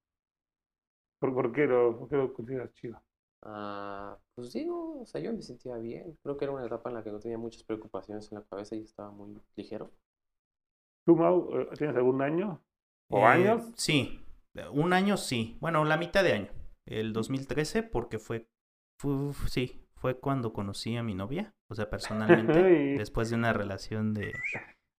[1.22, 3.00] ¿Por, por qué lo, por qué lo consideras chido?
[3.42, 6.18] Ah, pues digo, o sea, yo me sentía bien.
[6.22, 8.76] Creo que era una etapa en la que no tenía muchas preocupaciones en la cabeza
[8.76, 9.92] y estaba muy ligero.
[11.04, 12.60] ¿Tú, Mau, eh, tienes algún año?
[13.10, 13.62] ¿O Eh, años?
[13.76, 14.20] Sí,
[14.72, 15.56] un año sí.
[15.60, 16.48] Bueno, la mitad de año.
[16.86, 18.48] El 2013 porque fue,
[18.98, 24.14] fue- sí, fue cuando conocí a mi novia, o sea, personalmente, después de una relación
[24.14, 24.44] de,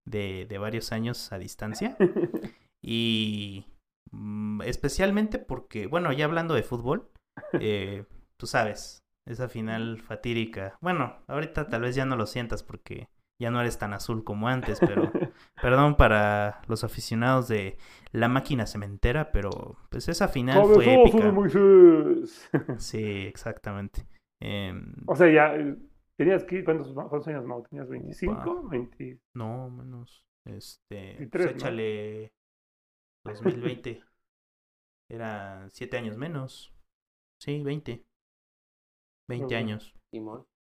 [0.05, 1.99] de, de varios años a distancia.
[2.81, 3.67] Y
[4.65, 7.09] especialmente porque, bueno, ya hablando de fútbol,
[7.59, 8.05] eh,
[8.37, 10.77] tú sabes, esa final fatídica.
[10.81, 13.07] Bueno, ahorita tal vez ya no lo sientas porque
[13.41, 15.11] ya no eres tan azul como antes, pero
[15.61, 17.77] perdón para los aficionados de
[18.11, 22.77] la máquina cementera, pero pues esa final fue ¡Cabezazo de épica.
[22.77, 24.05] Sí, exactamente.
[24.41, 25.75] Em, o sea, ya, eh,
[26.17, 27.63] ¿tenías que, cuántos, cuántos años, Mau?
[27.63, 28.67] ¿Tenías 25?
[28.69, 29.19] 20.
[29.35, 30.25] no, menos.
[30.45, 32.33] Este, 23, pues échale
[33.23, 34.03] 2020.
[35.09, 36.73] Era siete años menos.
[37.39, 38.05] Sí, 20.
[39.27, 39.55] 20 Ujú.
[39.55, 39.95] años.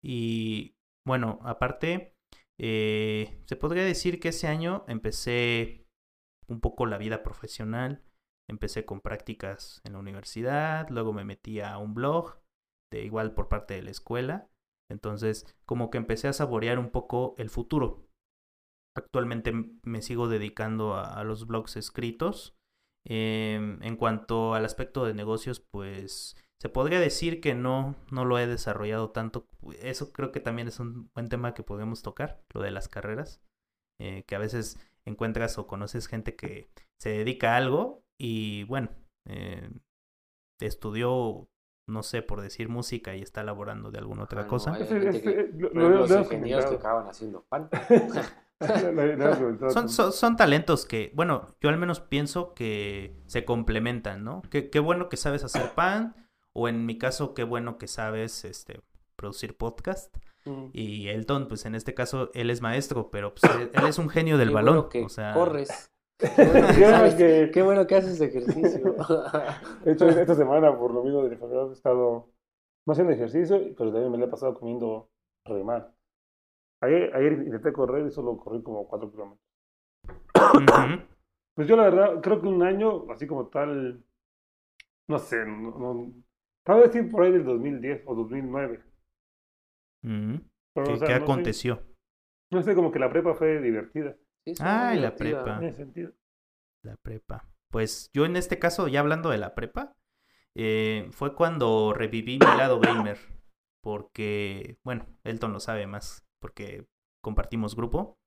[0.02, 2.14] Y bueno, aparte,
[2.58, 5.86] eh, se podría decir que ese año empecé
[6.48, 8.02] un poco la vida profesional.
[8.48, 12.38] Empecé con prácticas en la universidad, luego me metí a un blog,
[12.92, 14.48] de igual por parte de la escuela.
[14.90, 18.06] Entonces, como que empecé a saborear un poco el futuro.
[18.96, 19.52] Actualmente
[19.83, 22.57] me sigo dedicando a, a los blogs escritos.
[23.07, 28.38] Em, en cuanto al aspecto de negocios, pues se podría decir que no, no lo
[28.38, 29.46] he desarrollado tanto.
[29.83, 33.42] Eso creo que también es un buen tema que podemos tocar, lo de las carreras.
[34.00, 38.88] Eh, que a veces encuentras o conoces gente que se dedica a algo y bueno,
[39.28, 39.70] eh,
[40.61, 41.48] estudió,
[41.88, 44.74] no sé, por decir música y está elaborando de alguna otra no, cosa.
[44.74, 47.68] hay gente que- los ingenieros que acaban haciendo pan.
[49.72, 54.42] Son, son, son talentos que, bueno, yo al menos pienso que se complementan, ¿no?
[54.50, 56.14] Que, qué bueno que sabes hacer pan,
[56.53, 58.81] o en mi caso, qué bueno que sabes este,
[59.16, 60.16] producir podcast.
[60.44, 60.66] Mm.
[60.72, 64.09] Y Elton, pues en este caso, él es maestro, pero pues, él, él es un
[64.09, 64.74] genio del Qué balón.
[64.74, 65.90] bueno que o sea, corres.
[66.18, 68.94] Qué bueno que Qué bueno sabes- que- qué bueno que haces ejercicio.
[69.85, 72.31] De hecho, esta semana, por lo mismo de enfermedad, he estado
[72.87, 75.09] no haciendo ejercicio, pero también me la he pasado comiendo
[75.46, 75.93] re mal.
[76.85, 79.40] Ayer, ayer intenté correr y solo corrí como 4 kilómetros.
[81.55, 84.03] Pues yo la verdad, creo que un año, así como tal,
[85.09, 86.12] no sé, no, no-
[86.64, 88.83] tal vez sí por ahí del 2010 o 2009.
[90.03, 90.40] Ujú.
[90.75, 91.83] Pero, ¿Qué, o sea, qué no sé- aconteció?
[92.51, 95.44] no sé, como que la prepa fue divertida, Sí, muy la divertida.
[95.44, 95.59] prepa.
[95.59, 96.12] en ese sentido.
[96.83, 97.49] La prepa.
[97.70, 99.92] Pues yo en este caso, ya hablando de la prepa,
[100.57, 103.18] eh, fue cuando reviví mi lado gamer.
[103.83, 106.87] porque, bueno, Elton lo sabe más porque
[107.22, 108.18] compartimos grupo,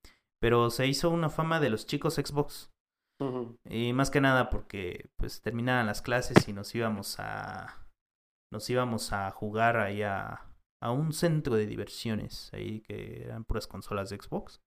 [0.41, 2.71] pero se hizo una fama de los chicos Xbox.
[3.69, 7.87] Y más que nada porque pues terminaban las clases y nos íbamos a
[8.51, 10.47] nos íbamos a jugar ahí a,
[10.81, 14.63] a un centro de diversiones, ahí que eran puras consolas de Xbox.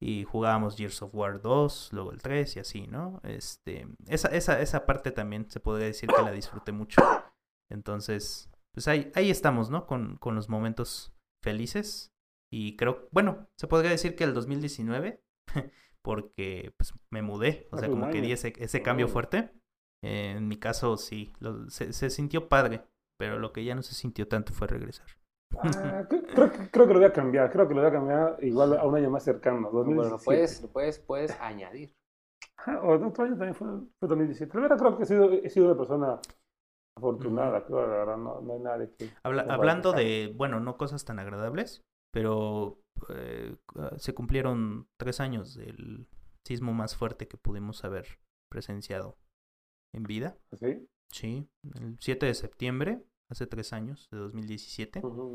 [0.00, 3.20] Y jugábamos Gears of War 2, luego el 3 y así, ¿no?
[3.24, 7.02] Este, esa, esa, esa parte también se podría decir que la disfruté mucho.
[7.68, 9.84] Entonces, pues ahí, ahí estamos, ¿no?
[9.84, 12.13] Con, con los momentos felices.
[12.56, 15.20] Y creo, bueno, se podría decir que el 2019,
[16.04, 19.50] porque pues me mudé, o sea, como que di ese, ese cambio fuerte.
[20.04, 22.84] Eh, en mi caso, sí, lo- se, se sintió padre,
[23.18, 25.06] pero lo que ya no se sintió tanto fue regresar.
[25.58, 27.92] Ah, cre- creo, que- creo que lo voy a cambiar, creo que lo voy a
[27.92, 30.24] cambiar igual a un año más cercano, Bueno, lo 2017.
[30.24, 31.92] puedes, lo puedes, puedes añadir.
[32.82, 33.66] O otro año también fue,
[33.98, 34.54] fue 2017.
[34.58, 36.20] La verdad creo que he sido, he sido una persona
[36.96, 39.10] afortunada, creo, la verdad, no, no hay nada de que...
[39.24, 41.82] Habla- hablando de, bueno, no cosas tan agradables,
[42.14, 43.56] pero eh,
[43.98, 46.06] se cumplieron tres años del
[46.46, 48.06] sismo más fuerte que pudimos haber
[48.48, 49.18] presenciado
[49.92, 50.38] en vida.
[50.52, 50.86] ¿Sí?
[51.10, 51.48] Sí,
[51.80, 55.34] el 7 de septiembre, hace tres años, de 2017, Ujú.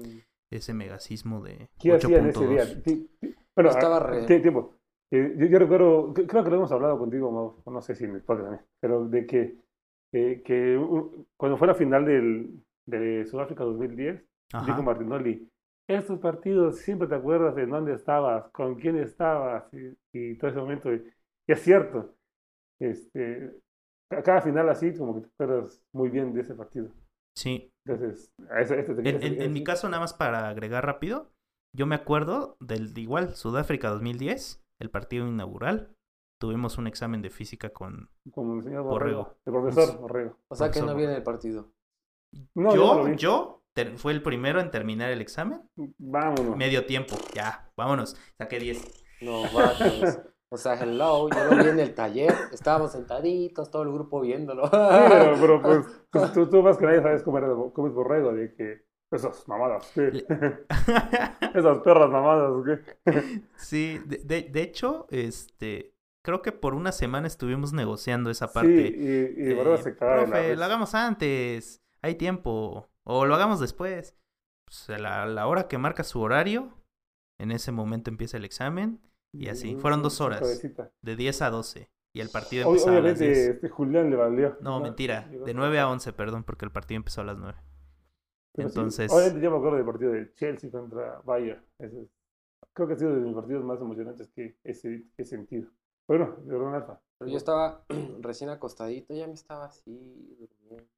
[0.52, 2.64] ese megasismo de ¿Qué hacían ese día?
[2.64, 2.84] 8.2.
[2.84, 4.76] Ti- ti- Bueno, Estaba ah, re- ti- tiempo.
[5.12, 8.06] Eh, yo, yo recuerdo, cre- creo que lo hemos hablado contigo, Mau, no sé si
[8.06, 9.58] en el podcast también, pero de que,
[10.14, 10.78] eh, que
[11.36, 14.66] cuando fue la final del, de Sudáfrica 2010, Ajá.
[14.66, 15.50] dijo Martinoli,
[15.90, 20.60] estos partidos siempre te acuerdas de dónde estabas, con quién estabas y, y todo ese
[20.60, 20.94] momento.
[20.94, 20.98] Y,
[21.48, 22.16] y es cierto,
[22.80, 23.52] este,
[24.12, 26.90] a cada final así como que te acuerdas muy bien de ese partido.
[27.36, 30.50] Sí, Entonces, a ese, este te En, en- decir, en mi caso, nada más para
[30.50, 31.32] agregar rápido,
[31.74, 35.96] yo me acuerdo del de igual Sudáfrica 2010, el partido inaugural.
[36.40, 38.10] Tuvimos un examen de física con...
[38.32, 39.24] Como el señor Borrego.
[39.24, 40.38] Borrego, el profesor Borrego.
[40.48, 41.72] O sea que no viene el partido.
[42.56, 43.18] No, yo, yo, vi.
[43.18, 43.59] yo ter-
[43.98, 45.62] fue el primero en terminar el examen.
[45.98, 46.56] Vámonos.
[46.58, 48.16] Medio tiempo, ya, vámonos.
[48.38, 49.04] Saqué 10.
[49.22, 50.20] No, vatos.
[50.52, 54.66] O sea, hello, yo lo vi en el taller, estábamos sentaditos, todo el grupo viéndolo.
[54.66, 57.94] Sí, pero, pero, pues, pues, tú, tú más que nadie sabes cómo, era, cómo es
[57.94, 60.08] Borrego, de que esas mamadas, ¿qué?
[61.56, 63.42] esas perras mamadas, ¿qué?
[63.58, 65.94] sí, de, de- de hecho, este...
[66.22, 68.72] Creo que por una semana estuvimos negociando esa Sí, parte.
[68.72, 74.16] y, y Borrego Eh, profe, lo hagamos antes, hay tiempo, o lo hagamos después.
[74.66, 76.74] Pues, a la, la hora que marca su horario,
[77.40, 79.00] en ese momento empieza el examen,
[79.34, 79.76] y así.
[79.76, 80.40] Fueron dos horas.
[80.42, 80.92] cabecita.
[81.02, 83.50] de 10 a 12, y el partido Ob- empezaba a las Obviamente, 10.
[83.56, 84.58] este, Julián le valió.
[84.62, 85.92] No, mentira, llegó de hasta 9 a acá.
[85.92, 87.58] 11, perdón, porque el partido empezó a las 9.
[88.56, 91.64] Pero sí, Entonces- obviamente yo me acuerdo del partido de Chelsea contra Bayern.
[91.78, 92.10] Ese es-
[92.74, 95.70] creo que ha sido de mis partidos más emocionantes que he, se- que he sentido.
[96.08, 97.00] Bueno, de Ron Alfa.
[97.20, 97.86] Pero yo estaba
[98.22, 100.90] recién acostadito, ya me estaba así durmiendo.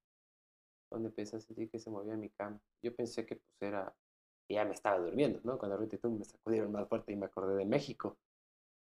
[0.91, 2.59] Cuando empecé a sentir que se movía mi cama.
[2.83, 3.95] Yo pensé que pues era,
[4.45, 5.57] que ya me estaba durmiendo, ¿no?
[5.57, 8.17] Cuando ahorita me sacudieron más fuerte y me acordé de México.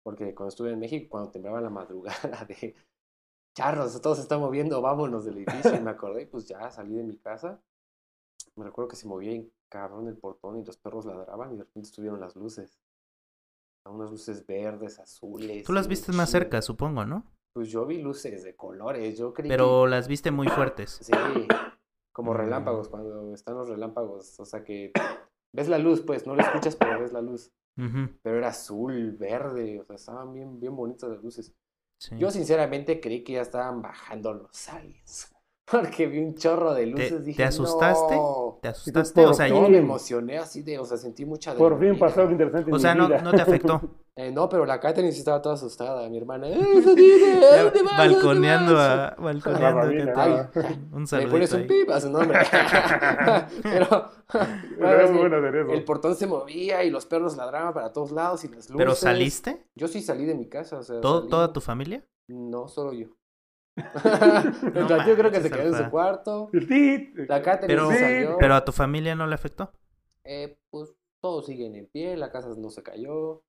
[0.02, 2.74] Porque cuando estuve en México, cuando temblaba la madrugada de
[3.56, 5.76] charros, todo se está moviendo, vámonos del edificio.
[5.76, 7.62] Y me acordé, pues ya salí de mi casa.
[8.56, 11.62] Me recuerdo que se movía en cabrón el portón y los perros ladraban y de
[11.62, 12.80] repente estuvieron las luces.
[13.84, 15.64] Unas luces verdes, azules.
[15.64, 17.24] Tú las viste más cerca, supongo, ¿no?
[17.52, 20.98] Pues yo vi luces de colores, yo creí Pero las viste muy fuertes.
[21.02, 21.12] Sí,
[22.12, 24.92] como relámpagos, cuando están los relámpagos, o sea que
[25.52, 27.52] ves la luz, pues, no la escuchas, pero ves la luz.
[28.22, 31.54] Pero era azul, verde, o sea, estaban bien, bien bonitas las luces.
[31.98, 32.16] sí.
[32.18, 35.32] Yo sinceramente creí que ya estaban bajando los aliens,
[35.70, 38.14] porque vi un chorro de ¿Te, luces, te dije, asustaste?
[38.16, 38.51] no.
[38.62, 39.26] ¿Te asustaste?
[39.26, 39.72] O sea, No, fin.
[39.72, 42.76] me emocioné así de, o sea, sentí mucha Por fin pasó algo interesante en o
[42.76, 43.20] mi sea no, vida.
[43.20, 43.80] no te afectó.
[44.14, 46.46] Eh, no, pero la Katherine sí estaba toda asustada, mi hermana.
[46.50, 47.32] ¡Eh, eso tiene!
[47.32, 47.92] ¿a Ya, dónde vas?
[47.94, 48.90] ¿A dónde balconeando vas?".
[48.90, 50.50] a, balconeando a
[50.92, 52.38] Un Le saludito pones un pip a su nombre.
[53.62, 54.10] pero
[54.78, 55.72] Era muy hacer eso.
[55.72, 58.76] el portón se movía y los perros ladraban para todos lados y las luces.
[58.76, 59.64] ¿Pero saliste?
[59.74, 60.78] Yo sí salí de mi casa.
[60.78, 62.04] O sea, ¿Todo, salí- ¿Toda tu familia?
[62.28, 63.08] No, solo yo.
[63.76, 66.50] No el tío creo que se quedó en su cuarto.
[66.52, 68.38] La Pero, salió.
[68.54, 69.72] a tu familia no le afectó.
[70.24, 73.42] Eh, pues todos siguen en pie, la casa no se cayó.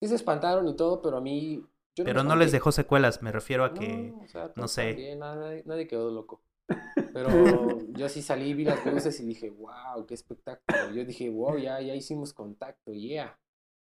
[0.00, 1.64] Sí se espantaron y todo, pero a mí...
[1.94, 3.88] Yo Pero no les dejó secuelas, me refiero a que...
[4.12, 4.88] No, o sea, no todos sé.
[4.88, 6.42] también, nadie, nadie quedó loco.
[7.14, 10.90] Pero yo sí salí, vi las luces y dije, wow, qué espectáculo.
[10.94, 13.38] Yo dije, wow, ya, ya hicimos contacto, yeah.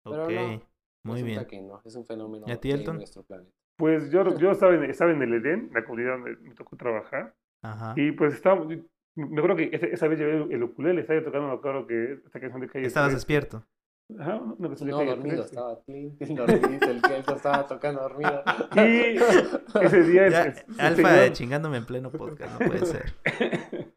[0.03, 0.63] Pero Ok, no,
[1.05, 1.47] muy Resulta bien.
[1.47, 2.97] que no, es un fenómeno ¿Y a ti, que hay en Elton?
[2.99, 3.57] nuestro planeta.
[3.77, 7.35] Pues yo, yo estaba, en, estaba en el Edén, la comunidad donde me tocó trabajar.
[7.63, 7.95] Ajá.
[7.97, 8.69] Y pues estábamos.
[9.17, 12.15] Me acuerdo que esa, esa vez llevé el, el ukulele, estaba tocando, me acuerdo que
[12.25, 12.87] esta canción de calle.
[12.87, 13.17] Estabas 13.
[13.17, 13.65] despierto.
[14.19, 15.41] Ajá, de No, calle dormido, 13.
[15.47, 18.43] estaba clean, clean, dormidito, el que estaba tocando dormido.
[18.77, 19.17] Y
[19.85, 20.29] ese día.
[20.29, 23.15] Ya, el- el Alfa señor- chingándome en pleno podcast, no puede ser.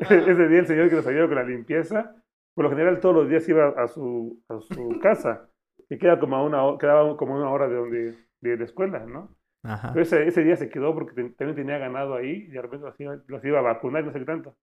[0.00, 2.14] ese día el señor que nos ayudó con la limpieza,
[2.54, 5.48] por lo general todos los días iba a su, a su casa,
[5.88, 8.14] y queda como a una, quedaba como una hora de donde
[8.50, 9.36] de la escuela, ¿no?
[9.62, 9.92] Ajá.
[9.92, 13.00] Pero ese, ese día se quedó porque también tenía ganado ahí y de repente los
[13.00, 14.56] iba, los iba a vacunar y no sé qué tanto.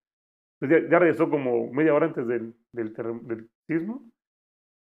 [0.59, 4.03] Entonces ya, ya regresó como media hora antes del, del, del sismo.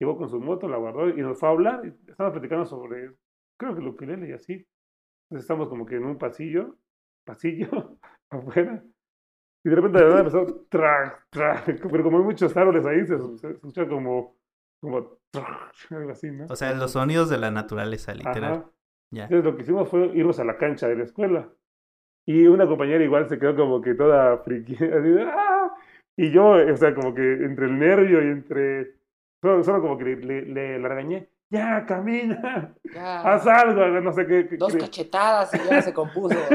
[0.01, 1.82] Llegó con su moto, la guardó y nos fue a hablar.
[1.84, 3.14] Y estábamos platicando sobre,
[3.57, 4.66] creo que lo que y así.
[5.30, 6.76] Entonces estamos como que en un pasillo,
[7.24, 7.99] pasillo,
[8.30, 8.82] afuera.
[9.64, 13.18] Y de repente de verdad empezó, tra, tra, pero como hay muchos árboles ahí, se,
[13.38, 14.36] se escucha como,
[14.80, 16.46] como, tra, algo así, ¿no?
[16.49, 18.53] O sea, los sonidos de la naturaleza, literal.
[18.53, 18.70] Ajá.
[19.13, 21.49] Entonces lo que hicimos fue irnos a la cancha de la escuela.
[22.27, 25.75] Y una compañera igual se quedó como que toda friki, así de, ¡ah!
[26.17, 28.97] Y yo, o sea, como que entre el nervio y entre...
[29.43, 31.29] Solo, solo como que le, le, le- la regañé.
[31.51, 33.21] Ya, camina, Ya.
[33.23, 34.47] haz algo, no sé qué.
[34.49, 36.37] qué- Dos qué- cachetadas y ya se compuso.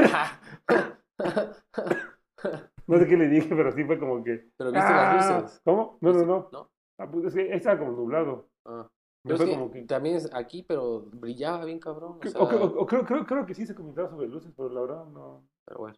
[2.86, 4.44] no sé qué le dije, pero sí fue como que...
[4.56, 5.14] Pero viste "Ah".
[5.16, 5.60] las luces.
[5.64, 5.98] ¿Cómo?
[6.00, 6.48] No, no, no.
[6.52, 6.70] ¿No?
[7.00, 8.48] Ah, pues es que estaba como nublado.
[8.66, 8.86] Ah.
[9.24, 9.82] Pero es que como que...
[9.82, 12.12] también es aquí, pero brillaba bien cabrón.
[12.16, 14.28] O que- sea, o que- o- o creo, creo, creo que sí se comentaba sobre
[14.28, 15.44] luces, pero la verdad no...
[15.64, 15.96] pero bueno.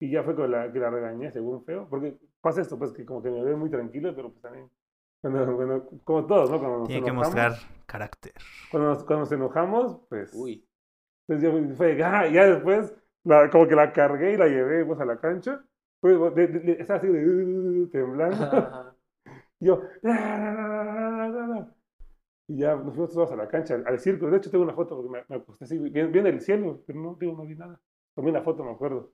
[0.00, 3.04] Y ya fue con la que la regañé, según feo, porque pasa esto, pues que
[3.06, 4.68] como que me ve muy tranquilo, pero pues también,
[5.22, 6.58] cuando, cuando- como todos, ¿no?
[6.58, 7.52] Cuando nos Tiene que enojamos, mostrar
[7.86, 8.32] carácter.
[8.70, 10.66] Cuando nos, cuando nos enojamos, pues, Uy.
[11.28, 14.98] entonces ya fue, ah, ya después, la, como que la cargué y la llevé pues,
[15.00, 15.64] a la cancha,
[16.00, 18.36] pues, de- de- de- estaba así de, uh, temblando,
[19.60, 21.74] y yo, "Ah, la, la, la, la, la, la".
[22.48, 24.74] Y ya nos fuimos todos a la cancha, al, al circo, de hecho tengo una
[24.74, 27.54] foto, porque me, me acosté así, bien, bien del cielo, pero no, digo, no vi
[27.56, 27.80] nada,
[28.14, 29.12] tomé una foto, me acuerdo.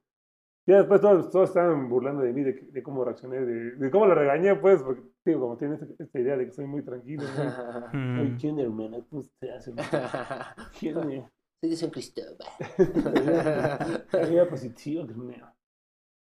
[0.67, 4.07] Ya después todos, todos estaban burlando de mí, de, de cómo reaccioné, de, de cómo
[4.07, 7.23] la regañé, pues, porque, digo, como tiene esta, esta idea de que soy muy tranquilo.
[7.23, 7.89] ¿no?
[7.93, 8.37] Ay, Mm.
[8.39, 8.99] ¿quién, hermana?
[9.09, 9.73] ¿Cómo se hace?
[10.79, 11.29] ¿Quién me-
[11.61, 12.37] Soy de San Cristóbal.
[14.13, 15.55] Había positivo, hermano.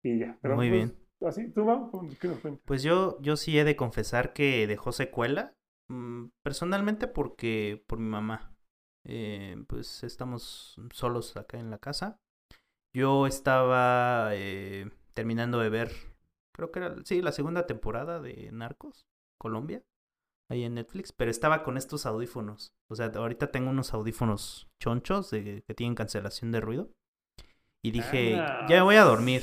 [0.03, 0.39] Y ya.
[0.43, 0.99] Pero, Muy pues, bien.
[1.29, 1.91] Así, ¿tú, Mau?
[2.21, 2.63] ¿Qué nos cuentas?
[2.67, 5.55] Pues yo, yo sí he de confesar que dejó secuela.
[5.89, 8.55] Mm, Personalmente porque por mi mamá.
[9.05, 12.21] Eh, pues estamos solos acá en la casa.
[12.95, 15.93] Yo estaba eh, terminando de ver,
[16.55, 19.07] creo que era, sí, la segunda temporada de Narcos,
[19.39, 19.83] Colombia,
[20.51, 22.75] ahí en Netflix, pero estaba con estos audífonos.
[22.91, 26.91] O sea, ahorita tengo unos audífonos chonchos de, que tienen cancelación de ruido.
[27.83, 29.43] Y dije, Ah, ya voy a dormir.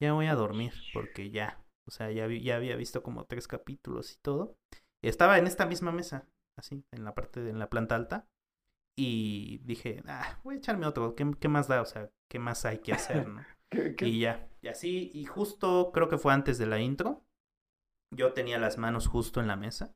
[0.00, 3.48] Ya voy a dormir porque ya, o sea, ya, vi- ya había visto como tres
[3.48, 4.56] capítulos y todo.
[5.02, 6.26] Estaba en esta misma mesa,
[6.58, 8.26] así, en la parte de en la planta alta.
[8.98, 11.14] Y dije, ah, voy a echarme otro.
[11.14, 11.80] ¿Qué, qué más da?
[11.80, 13.42] O sea, ¿qué más hay que hacer, no?
[13.70, 14.06] ¿Qué, qué?
[14.06, 17.24] Y ya, y así, y justo creo que fue antes de la intro.
[18.12, 19.94] Yo tenía las manos justo en la mesa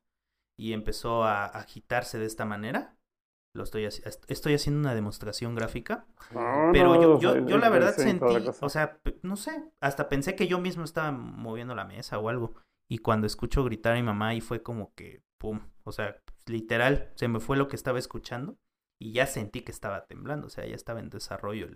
[0.57, 2.95] y empezó a agitarse de esta manera.
[3.55, 6.07] Lo estoy, estoy haciendo una demostración gráfica.
[6.31, 10.09] No, Pero no, yo, yo, el- yo la verdad sentí, o sea, no sé, hasta
[10.09, 12.55] pensé que yo mismo estaba moviendo la mesa o algo.
[12.89, 17.11] Y cuando escucho gritar a mi mamá y fue como que, pum, o sea, literal,
[17.15, 18.57] se me fue lo que estaba escuchando
[18.99, 21.67] y ya sentí que estaba temblando, o sea, ya estaba en desarrollo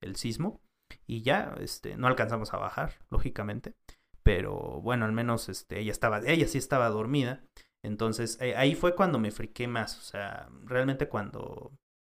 [0.00, 0.60] el, sismo
[1.06, 3.74] y ya, este, no alcanzamos a bajar, lógicamente,
[4.22, 7.44] pero bueno, al menos, este, ella estaba, ella sí estaba dormida,
[7.82, 11.72] entonces eh, ahí fue cuando me friqué más, o sea, realmente cuando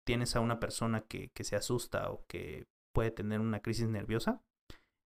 [0.05, 4.43] tienes a una persona que, que se asusta o que puede tener una crisis nerviosa,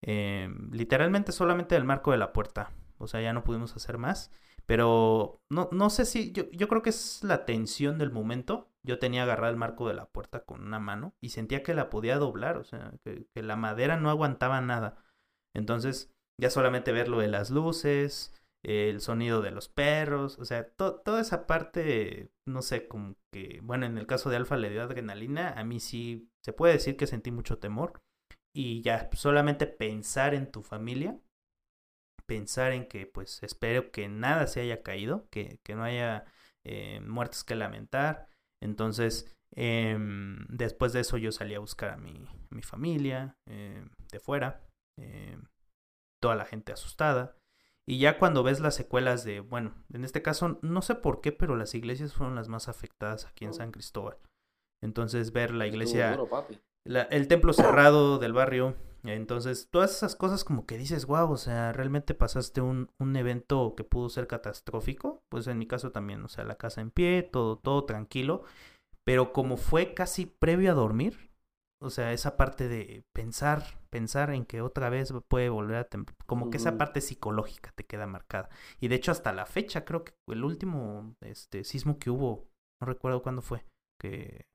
[0.03, 4.30] eh, literalmente solamente el marco de la puerta, o sea, ya no pudimos hacer más,
[4.66, 8.98] pero no, no sé si, yo, yo creo que es la tensión del momento, yo
[8.98, 12.18] tenía agarrado el marco de la puerta con una mano y sentía que la podía
[12.18, 14.96] doblar, o sea, que, la madera no aguantaba nada,
[15.55, 18.32] entonces ya solamente ver lo de las luces,
[18.62, 23.61] el sonido de los perros, o sea, to- toda esa parte, no sé, como que,
[23.62, 26.96] bueno, en el caso de Alfa le dio adrenalina, a mí sí se puede decir
[26.96, 28.03] que sentí mucho temor.
[28.53, 31.18] Y ya solamente pensar en tu familia,
[32.30, 36.24] pensar en que pues espero que nada se haya caído, que, que no haya
[36.64, 38.28] eh, muertes que lamentar,
[38.62, 43.84] entonces em, después de eso yo salí a buscar a mi, a mi familia eh,
[44.12, 44.62] de fuera,
[44.96, 45.42] em,
[46.22, 47.36] toda la gente asustada.
[47.88, 51.32] Y ya cuando ves las secuelas de, bueno, en este caso no sé por qué,
[51.32, 53.54] pero las iglesias fueron las más afectadas aquí en Oh.
[53.54, 54.18] San Cristóbal.
[54.82, 56.16] Entonces ver la iglesia,
[56.86, 61.36] la- el templo cerrado del barrio, entonces todas esas cosas como que dices, wow, o
[61.36, 66.22] sea, realmente pasaste un, un evento que pudo ser catastrófico, pues en mi caso también,
[66.24, 68.44] o sea, la casa en pie, todo, todo tranquilo,
[69.05, 71.30] pero como fue casi previo a dormir,
[71.82, 75.88] o sea, esa parte de pensar, pensar en que otra vez puede volver a
[76.26, 78.51] como que esa parte psicológica te queda marcada.
[78.80, 82.48] Y de hecho hasta la fecha creo que el último este sismo que hubo,
[82.80, 83.64] no recuerdo cuándo fue,
[84.01, 84.46] que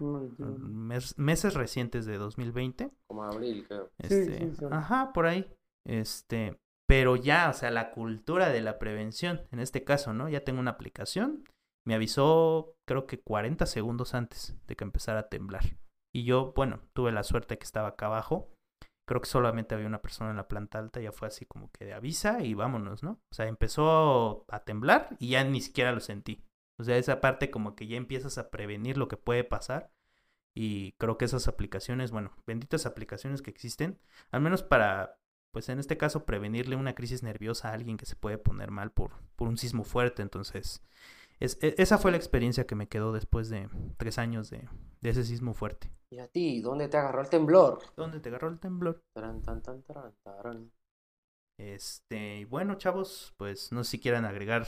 [0.59, 3.89] mes- meses recientes de 2020, Como abril, creo.
[3.99, 4.65] Sí, este, sí, sí.
[4.71, 5.49] ajá, por ahí.
[5.85, 10.29] Este, Pero ya, o sea, la cultura de la prevención, en este caso, ¿no?
[10.29, 11.43] Ya tengo una aplicación,
[11.85, 15.63] me avisó creo que 40 segundos antes de que empezara a temblar.
[16.13, 18.49] Y yo, bueno, tuve la suerte que estaba acá abajo.
[19.07, 21.85] Creo que solamente había una persona en la planta alta, ya fue así como que
[21.85, 23.11] de avisa y vámonos, ¿no?
[23.31, 26.43] O sea, empezó a temblar y ya ni siquiera lo sentí.
[26.77, 29.91] O sea, esa parte como que ya empiezas a prevenir lo que puede pasar.
[30.53, 33.99] Y creo que esas aplicaciones, bueno, benditas aplicaciones que existen,
[34.31, 35.19] al menos para,
[35.51, 38.91] pues en este caso, prevenirle una crisis nerviosa a alguien que se puede poner mal
[38.91, 40.21] por, por un sismo fuerte.
[40.21, 40.81] Entonces,
[41.41, 43.67] es, e, esa fue la experiencia que me quedó después de
[43.97, 44.67] tres años de,
[45.01, 45.91] de, ese sismo fuerte.
[46.09, 46.61] ¿Y a ti?
[46.61, 47.79] ¿Dónde te agarró el temblor?
[47.97, 49.03] ¿Dónde te agarró el temblor?
[49.13, 50.71] Taran, tan, tan, taran, taran.
[51.57, 54.65] Este, y bueno, chavos, pues no sé si quieran agregar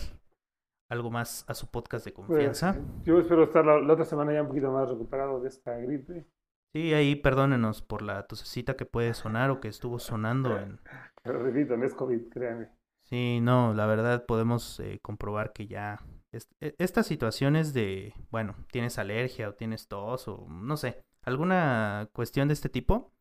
[0.90, 2.78] algo más a su podcast de Pues, confianza.
[3.04, 6.26] yo espero estar la, la otra semana ya un poquito más recuperado de esta gripe.
[6.74, 10.80] Sí, ahí perdónenos por la tosecita que puede sonar o que estuvo sonando en...
[11.24, 12.70] Pero repito, no es COVID, créanme.
[13.04, 16.00] Sí, no, la verdad podemos eh, comprobar que ya
[16.32, 22.10] est- e- estas situaciones de, bueno, tienes alergia o tienes tos o no sé, alguna
[22.14, 23.14] cuestión de este tipo,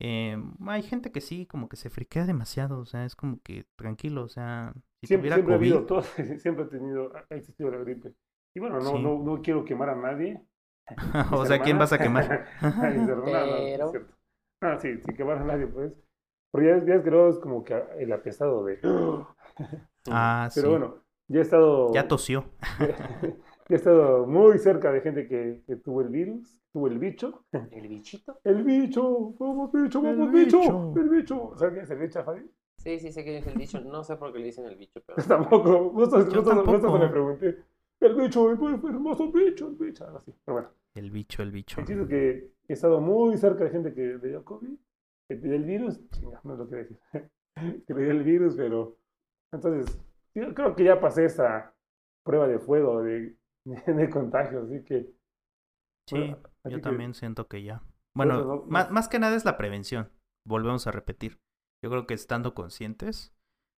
[0.00, 3.66] eh, hay gente que sí, como que se friquea demasiado, o sea, es como que
[3.76, 6.02] tranquilo, o sea, si Siempre, siempre ha COVID, habido todo,
[6.38, 8.14] siempre ha tenido, ha existido la gripe.
[8.54, 9.02] Y bueno, no, Sí.
[9.02, 10.40] no, no quiero quemar a nadie.
[11.32, 12.46] o sea, ¿quién vas a quemar?
[12.62, 12.70] No,
[13.16, 13.92] no es Pero-.
[14.62, 15.92] No, sí, sin quemar a nadie, pues.
[16.52, 18.78] Pero ya, ya es que luego es como que el apestado de...
[20.10, 20.94] Ah, sí, Pero bueno,
[21.28, 21.92] ya he estado...
[21.94, 22.44] ya tosió.
[22.80, 23.36] ya
[23.68, 27.44] he estado muy cerca de gente que, que tuvo el virus, tuvo el bicho.
[27.70, 28.40] ¿El bichito?
[28.44, 30.94] El bicho, vamos bicho, El vamos bicho, bicho.
[31.00, 31.52] el bicho.
[31.56, 32.42] ¿Sabes qué es el bicho, Fabi?
[32.82, 33.80] Sí, sí, sé que es el bicho.
[33.80, 35.16] No sé por qué le dicen el bicho, pero...
[35.28, 36.98] Tampoco, justo, Yo justo, justo tampoco.
[36.98, 37.58] me pregunté.
[38.00, 40.34] El bicho, el hermoso bicho, el bicho, algo así.
[40.44, 41.80] Pero bueno, El bicho, el bicho.
[41.80, 44.76] el chiste es que he estado muy cerca de gente que le dio COVID,
[45.28, 46.98] que le dio el virus, chinga, no lo quiero decir,
[47.86, 48.96] que le dio el virus, pero
[49.52, 49.96] entonces,
[50.34, 51.72] yo creo que ya pasé esa
[52.24, 53.36] prueba de fuego de,
[53.86, 55.08] de contagio, así que...
[56.08, 57.82] Sí, bueno, así yo que- también siento que ya.
[58.14, 60.10] Bueno, no- no- más, más que nada es la prevención.
[60.44, 61.38] Volvemos a repetir.
[61.82, 63.34] Yo creo que estando conscientes,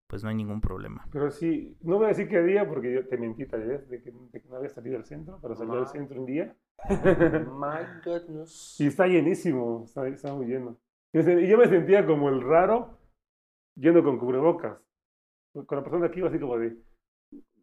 [0.09, 1.09] pues no hay ningún problema.
[1.11, 4.03] Pero sí, no voy a decir qué día porque yo te mentí tal vez de
[4.03, 6.55] que, de que no había salido al centro, pero salí al centro un día.
[6.89, 8.79] My goodness.
[8.79, 10.79] Y está llenísimo, está, está muy lleno.
[11.13, 12.99] Y yo me sentía como el raro
[13.77, 14.79] yendo con cubrebocas.
[15.55, 16.77] Con la persona aquí iba así como de,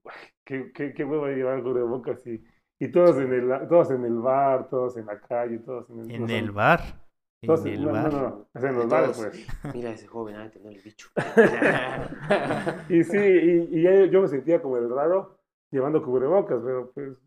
[0.05, 2.43] "Ay, qué, qué, qué huevo llevar cubrebocas y,
[2.79, 6.11] y todos, en el, todos en el bar, todos en la calle, todos en el...
[6.11, 7.00] En no, el bar.
[7.47, 8.13] Todos En el no, no, bar.
[8.13, 9.47] no, no, o sea, en los bares pues.
[9.75, 11.07] Mira ese joven, ah, tener el bicho.
[12.89, 15.37] Y sí, y, y ya yo me sentía como el raro
[15.71, 17.17] llevando cubrebocas, pero pues...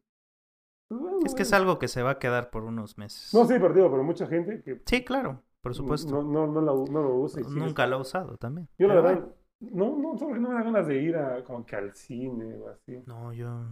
[0.89, 3.33] pues, bueno, Es que es algo que se va a quedar por unos meses.
[3.35, 6.23] No, sí, pero digo, pero mucha gente que Sí, claro, por supuesto.
[6.23, 7.41] no, no, no, la- no lo usa.
[7.41, 8.69] y Nunca lo he usado también.
[8.79, 9.29] Yo la verdad,
[9.61, 12.57] no, no, solo que no me da ganas de ir a, como que al cine
[12.59, 13.03] o así.
[13.07, 13.65] No, yo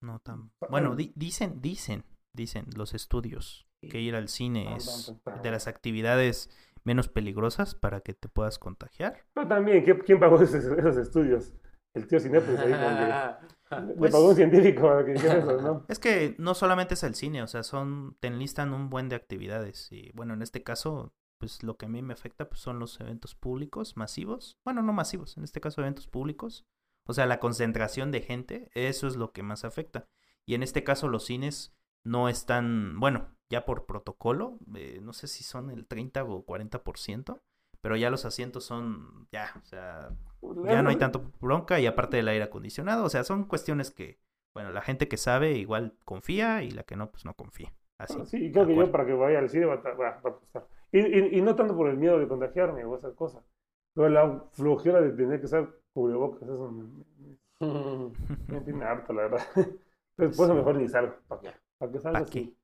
[0.00, 0.50] no tan...
[0.70, 5.66] Bueno, di- dicen, dicen, dicen los estudios que ir al cine Pam, es de las
[5.66, 6.50] actividades
[6.84, 9.24] menos peligrosas para que te puedas contagiar.
[9.34, 11.52] Pero también, ¿quién, pagó esos, esos estudios?
[11.94, 13.46] El tío Cinépolis ahí que
[13.98, 15.84] Pues- pagó un científico para que dijera eso, ¿no?
[15.88, 19.16] Es que no solamente es el cine, o sea, son, te enlistan un buen de
[19.16, 19.90] actividades.
[19.92, 23.00] Y bueno, en este caso, pues lo que a mí me afecta pues, son los
[23.00, 24.58] eventos públicos masivos.
[24.64, 26.66] Bueno, no masivos, en este caso eventos públicos.
[27.06, 30.06] O sea, la concentración de gente, eso es lo que más afecta.
[30.46, 31.74] Y en este caso los cines
[32.04, 37.42] no están, bueno, ya por protocolo, eh, no sé si son el 30 o 40%,
[37.82, 40.10] pero ya los asientos son, ya, o sea,
[40.62, 44.20] ya no hay tanto bronca y aparte del aire acondicionado, o sea, son cuestiones que,
[44.54, 47.72] bueno, la gente que sabe igual confía y la que no, pues no confía.
[47.98, 48.24] Así.
[48.26, 50.34] Sí, y creo que yo para que vaya al cine va a, va- va a
[50.34, 50.66] costar.
[50.92, 53.44] Y, y, y no tanto por el miedo de contagiarme o esas cosas,
[53.94, 58.16] pero la flojera de tener que usar cubrebocas, eso me, me-
[58.48, 59.46] me tiene harto, la verdad.
[60.16, 60.56] Entonces, por eso Sí.
[60.56, 61.14] mejor ni salgo.
[61.28, 61.60] ¿Para Ya.
[61.78, 62.24] ¿Para qué salgo?
[62.24, 62.56] ¿Pa' sí?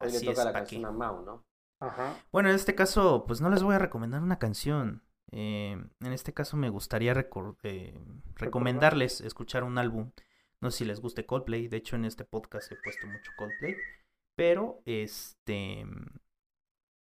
[0.00, 1.44] Hoy le Así toca es, la ¿pa' canción a Mau, ¿no?
[1.80, 2.16] Ajá.
[2.32, 5.02] Bueno, en este caso, pues no les voy a recomendar una canción.
[5.30, 7.12] Eh, en este caso me gustaría
[7.62, 10.10] eh, recomendarles escuchar un álbum.
[10.60, 11.68] No sé si les guste Coldplay.
[11.68, 13.76] De hecho, en este podcast he puesto mucho Coldplay.
[14.34, 15.84] Pero este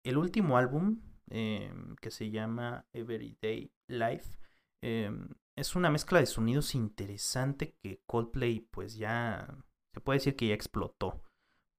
[0.07, 4.39] el último álbum eh, que se llama Everyday Life
[4.83, 5.11] eh,
[5.57, 9.49] es una mezcla de sonidos interesante que Coldplay pues ya
[9.93, 11.25] se puede decir que ya explotó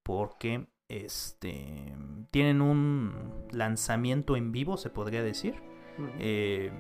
[0.03, 1.93] porque este
[2.31, 5.55] tienen un lanzamiento en vivo se podría decir.
[6.19, 6.71] Eh,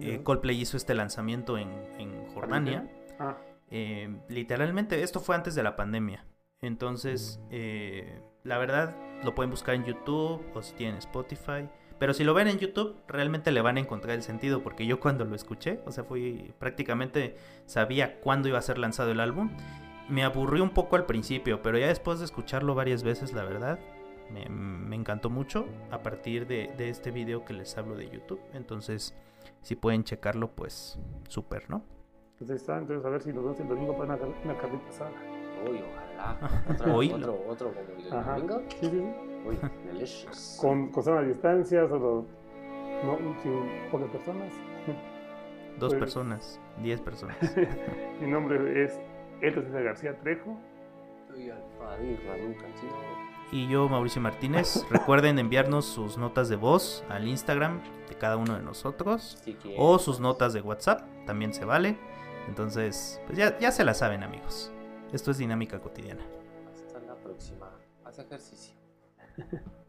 [0.00, 0.20] eh.
[0.22, 2.88] Coldplay hizo este lanzamiento en, en Jordania
[3.20, 3.36] Ah,
[3.70, 6.24] eh, literalmente, esto fue antes de la pandemia.
[6.62, 11.68] Entonces, eh, la verdad, lo pueden buscar en YouTube o si tienen Spotify.
[11.98, 15.00] Pero si lo ven en YouTube, realmente le van a encontrar el sentido, porque yo
[15.00, 17.36] cuando lo escuché, o sea, fui prácticamente
[17.66, 19.50] sabía cuándo iba a ser lanzado el álbum.
[20.10, 23.78] Me aburrió un poco al principio, pero ya después de escucharlo varias veces, la verdad,
[24.32, 28.40] me, me encantó mucho a partir de, de este video que les hablo de YouTube.
[28.52, 29.14] Entonces,
[29.62, 30.98] si pueden checarlo, pues
[31.28, 31.82] súper, ¿no?
[32.32, 35.12] Entonces está, entonces a ver si nos vemos el domingo para una, una carnita asada.
[35.68, 36.38] Uy, ojalá.
[36.70, 38.32] Otro, otro, otro como el Ajá.
[38.34, 38.62] domingo.
[38.68, 39.04] Sí, sí, sí.
[39.46, 40.58] Uy, delicious.
[40.60, 42.26] Con, con sana distancia, solo
[43.04, 44.52] no, sin pocas personas.
[45.78, 47.36] Dos Pues- personas, diez personas.
[48.20, 49.00] Mi nombre es
[49.40, 50.58] Eto César García Trejo.
[53.52, 54.86] Y yo, Mauricio Martínez.
[54.90, 59.42] Recuerden enviarnos sus notas de voz al Instagram de cada uno de nosotros.
[59.78, 61.98] O sus notas de WhatsApp, también se vale.
[62.48, 64.72] Entonces, pues ya, ya se la saben amigos.
[65.12, 66.24] Esto es dinámica cotidiana.
[66.72, 67.70] Hasta la próxima.
[68.04, 68.74] Haz ejercicio.